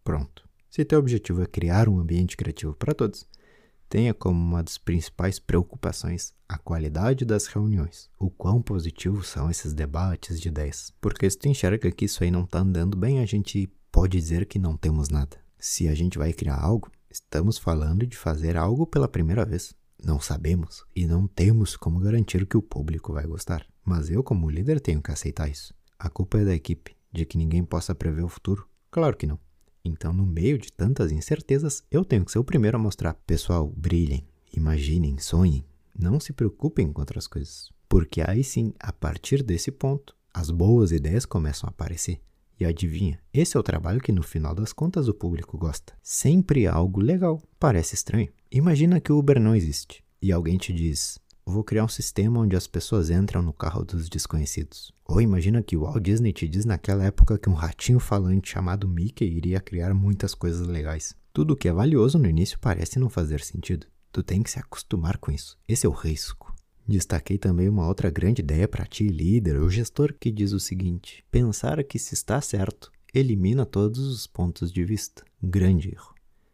Pronto. 0.04 0.48
Se 0.70 0.84
teu 0.84 1.00
objetivo 1.00 1.42
é 1.42 1.46
criar 1.46 1.88
um 1.88 2.00
ambiente 2.00 2.36
criativo 2.36 2.74
para 2.74 2.94
todos, 2.94 3.26
tenha 3.90 4.14
como 4.14 4.40
uma 4.40 4.64
das 4.64 4.78
principais 4.78 5.40
preocupações 5.40 6.34
a 6.48 6.58
qualidade 6.58 7.26
das 7.26 7.48
reuniões, 7.48 8.10
o 8.20 8.30
quão 8.30 8.62
positivos 8.62 9.28
são 9.28 9.50
esses 9.50 9.74
debates 9.74 10.40
de 10.40 10.50
ideias. 10.50 10.94
Porque 11.02 11.30
se 11.30 11.38
tu 11.38 11.48
enxerga 11.48 11.92
que 11.92 12.06
isso 12.06 12.24
aí 12.24 12.32
não 12.32 12.44
está 12.44 12.60
andando 12.60 12.98
bem, 12.98 13.20
a 13.20 13.26
gente 13.26 13.72
pode 13.92 14.18
dizer 14.18 14.46
que 14.46 14.60
não 14.60 14.78
temos 14.78 15.10
nada. 15.10 15.38
Se 15.58 15.88
a 15.88 15.96
gente 15.96 16.18
vai 16.18 16.34
criar 16.34 16.60
algo, 16.60 16.92
estamos 17.10 17.58
falando 17.58 18.06
de 18.06 18.18
fazer 18.18 18.58
algo 18.58 18.86
pela 18.86 19.08
primeira 19.08 19.46
vez. 19.46 19.74
Não 20.04 20.20
sabemos 20.20 20.84
e 20.96 21.08
não 21.08 21.28
temos 21.28 21.76
como 21.76 22.00
garantir 22.00 22.46
que 22.46 22.58
o 22.58 22.62
público 22.62 23.14
vai 23.14 23.26
gostar. 23.26 23.66
Mas 23.84 24.10
eu, 24.10 24.24
como 24.24 24.50
líder, 24.50 24.80
tenho 24.80 25.02
que 25.02 25.12
aceitar 25.12 25.50
isso. 25.50 25.74
A 25.98 26.10
culpa 26.10 26.40
é 26.40 26.46
da 26.46 26.54
equipe, 26.54 26.96
de 27.12 27.26
que 27.26 27.38
ninguém 27.38 27.64
possa 27.64 27.96
prever 27.96 28.24
o 28.24 28.30
futuro? 28.30 28.68
Claro 28.92 29.16
que 29.18 29.26
não. 29.26 29.40
Então, 29.86 30.12
no 30.12 30.26
meio 30.26 30.58
de 30.58 30.72
tantas 30.72 31.12
incertezas, 31.12 31.84
eu 31.92 32.04
tenho 32.04 32.26
que 32.26 32.32
ser 32.32 32.40
o 32.40 32.44
primeiro 32.44 32.76
a 32.76 32.80
mostrar. 32.80 33.14
Pessoal, 33.28 33.72
brilhem, 33.78 34.26
imaginem, 34.52 35.20
sonhem. 35.20 35.64
Não 35.98 36.20
se 36.20 36.34
preocupem 36.34 36.92
com 36.92 37.02
outras 37.02 37.28
coisas. 37.28 37.70
Porque 37.88 38.22
aí 38.26 38.44
sim, 38.44 38.74
a 38.80 38.92
partir 38.92 39.44
desse 39.44 39.72
ponto, 39.72 40.16
as 40.34 40.50
boas 40.50 40.92
ideias 40.92 41.26
começam 41.26 41.68
a 41.68 41.70
aparecer. 41.70 42.20
E 42.60 42.66
adivinha, 42.66 43.20
esse 43.34 43.56
é 43.56 43.60
o 43.60 43.64
trabalho 43.64 44.02
que 44.02 44.12
no 44.12 44.24
final 44.24 44.56
das 44.56 44.74
contas 44.74 45.08
o 45.08 45.14
público 45.14 45.58
gosta. 45.58 45.94
Sempre 46.02 46.66
algo 46.66 47.00
legal. 47.00 47.42
Parece 47.60 47.96
estranho. 47.96 48.32
Imagina 48.52 49.00
que 49.00 49.12
o 49.12 49.20
Uber 49.20 49.40
não 49.40 49.56
existe 49.56 50.04
e 50.22 50.32
alguém 50.32 50.58
te 50.58 50.74
diz: 50.74 51.20
Vou 51.48 51.64
criar 51.64 51.86
um 51.86 51.88
sistema 51.88 52.40
onde 52.40 52.56
as 52.56 52.66
pessoas 52.66 53.12
entram 53.12 53.42
no 53.42 53.54
carro 53.54 53.86
dos 53.86 54.10
desconhecidos. 54.10 54.92
Ou 55.06 55.22
imagina 55.22 55.62
que 55.62 55.78
o 55.78 55.82
Walt 55.82 56.02
Disney 56.02 56.34
te 56.34 56.48
diz 56.48 56.66
naquela 56.66 57.04
época 57.04 57.38
que 57.38 57.48
um 57.48 57.54
ratinho 57.54 58.00
falante 58.00 58.50
chamado 58.50 58.90
Mickey 58.90 59.26
iria 59.26 59.60
criar 59.60 59.94
muitas 59.94 60.34
coisas 60.34 60.66
legais. 60.66 61.16
Tudo 61.32 61.56
que 61.56 61.68
é 61.68 61.74
valioso 61.74 62.18
no 62.18 62.28
início 62.28 62.58
parece 62.60 62.98
não 62.98 63.10
fazer 63.10 63.42
sentido. 63.42 63.86
Tu 64.12 64.24
tem 64.24 64.42
que 64.42 64.50
se 64.50 64.58
acostumar 64.58 65.18
com 65.18 65.32
isso. 65.32 65.56
Esse 65.68 65.86
é 65.86 65.90
o 65.90 65.94
risco. 65.94 66.56
Destaquei 66.88 67.38
também 67.38 67.70
uma 67.70 67.88
outra 67.88 68.10
grande 68.10 68.42
ideia 68.42 68.68
para 68.68 68.86
ti, 68.86 69.08
líder 69.08 69.58
ou 69.58 69.70
gestor, 69.70 70.16
que 70.20 70.32
diz 70.32 70.52
o 70.52 70.60
seguinte: 70.60 71.24
pensar 71.30 71.84
que 71.84 72.00
se 72.00 72.16
está 72.16 72.42
certo 72.42 72.92
elimina 73.14 73.66
todos 73.66 74.00
os 74.00 74.28
pontos 74.28 74.72
de 74.72 74.84
vista. 74.84 75.24
Grande 75.42 75.90
erro. 75.90 76.14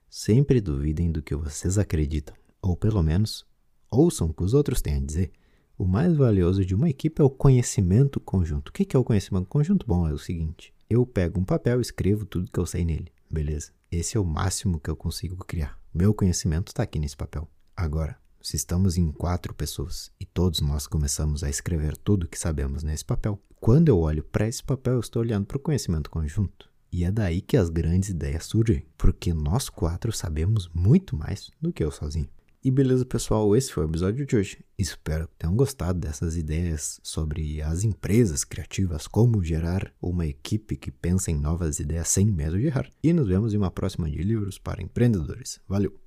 Sempre 0.10 0.62
duvidem 0.62 1.12
do 1.12 1.22
que 1.22 1.36
vocês 1.36 1.78
acreditam, 1.78 2.36
ou 2.62 2.76
pelo 2.76 3.02
menos 3.02 3.46
ouçam 3.92 4.28
o 4.28 4.34
que 4.34 4.44
os 4.44 4.54
outros 4.54 4.82
têm 4.82 4.96
a 4.96 5.00
dizer. 5.00 5.32
O 5.78 5.86
mais 5.86 6.16
valioso 6.16 6.64
de 6.64 6.74
uma 6.74 6.90
equipe 6.90 7.22
é 7.22 7.26
o 7.26 7.30
conhecimento 7.30 8.20
conjunto. 8.20 8.70
O 8.70 8.72
que 8.72 8.96
é 8.96 9.00
o 9.00 9.04
conhecimento 9.04 9.48
conjunto? 9.48 9.86
Bom, 9.86 10.08
é 10.08 10.14
o 10.14 10.18
seguinte: 10.18 10.74
eu 10.90 11.06
pego 11.06 11.40
um 11.40 11.44
papel 11.44 11.80
e 11.80 11.82
escrevo 11.82 12.26
tudo 12.26 12.52
que 12.52 12.60
eu 12.60 12.66
sei 12.66 12.86
nele. 12.86 13.12
Beleza. 13.30 13.72
Esse 13.92 14.16
é 14.16 14.20
o 14.20 14.26
máximo 14.26 14.80
que 14.80 14.90
eu 14.90 14.96
consigo 14.96 15.38
criar. 15.46 15.78
Meu 15.94 16.14
conhecimento 16.14 16.70
está 16.70 16.84
aqui 16.84 16.98
nesse 16.98 17.18
papel. 17.18 17.50
Agora, 17.76 18.18
se 18.42 18.56
estamos 18.56 18.98
em 18.98 19.12
quatro 19.12 19.54
pessoas 19.54 20.12
e 20.20 20.26
todos 20.26 20.62
nós 20.62 20.88
começamos 20.88 21.44
a 21.44 21.50
escrever 21.50 21.98
tudo 21.98 22.28
que 22.28 22.40
sabemos 22.40 22.84
nesse 22.84 23.06
papel, 23.06 23.40
quando 23.60 23.90
eu 23.90 24.00
olho 24.00 24.24
para 24.24 24.48
esse 24.48 24.64
papel, 24.64 24.94
eu 24.94 25.00
estou 25.00 25.22
olhando 25.22 25.46
para 25.46 25.58
o 25.58 25.60
conhecimento 25.60 26.10
conjunto. 26.10 26.70
E 26.92 27.06
é 27.06 27.12
daí 27.12 27.42
que 27.42 27.56
as 27.56 27.70
grandes 27.70 28.10
ideias 28.10 28.46
surgem, 28.46 28.86
porque 28.98 29.34
nós 29.34 29.70
quatro 29.70 30.12
sabemos 30.12 30.70
muito 30.74 31.16
mais 31.16 31.52
do 31.62 31.72
que 31.72 31.84
eu 31.84 31.92
sozinho. 31.92 32.30
E 32.64 32.70
beleza, 32.70 33.04
pessoal, 33.04 33.56
esse 33.56 33.74
foi 33.74 33.84
o 33.84 33.90
episódio 33.90 34.24
de 34.24 34.36
hoje. 34.36 34.64
Espero 34.78 35.28
que 35.28 35.34
tenham 35.40 35.56
gostado 35.56 35.98
dessas 35.98 36.38
ideias 36.38 37.00
sobre 37.02 37.60
as 37.60 37.84
empresas 37.84 38.44
criativas, 38.44 39.08
como 39.08 39.44
gerar 39.44 39.92
uma 40.00 40.28
equipe 40.28 40.76
que 40.76 40.92
pensa 40.92 41.32
em 41.32 41.40
novas 41.40 41.80
ideias 41.80 42.08
sem 42.10 42.28
medo 42.28 42.60
de 42.60 42.68
errar. 42.68 42.88
E 43.02 43.14
nos 43.14 43.28
vemos 43.28 43.56
em 43.56 43.58
uma 43.58 43.72
próxima 43.72 44.08
de 44.08 44.22
livros 44.22 44.60
para 44.60 44.84
empreendedores. 44.84 45.60
Valeu! 45.68 46.00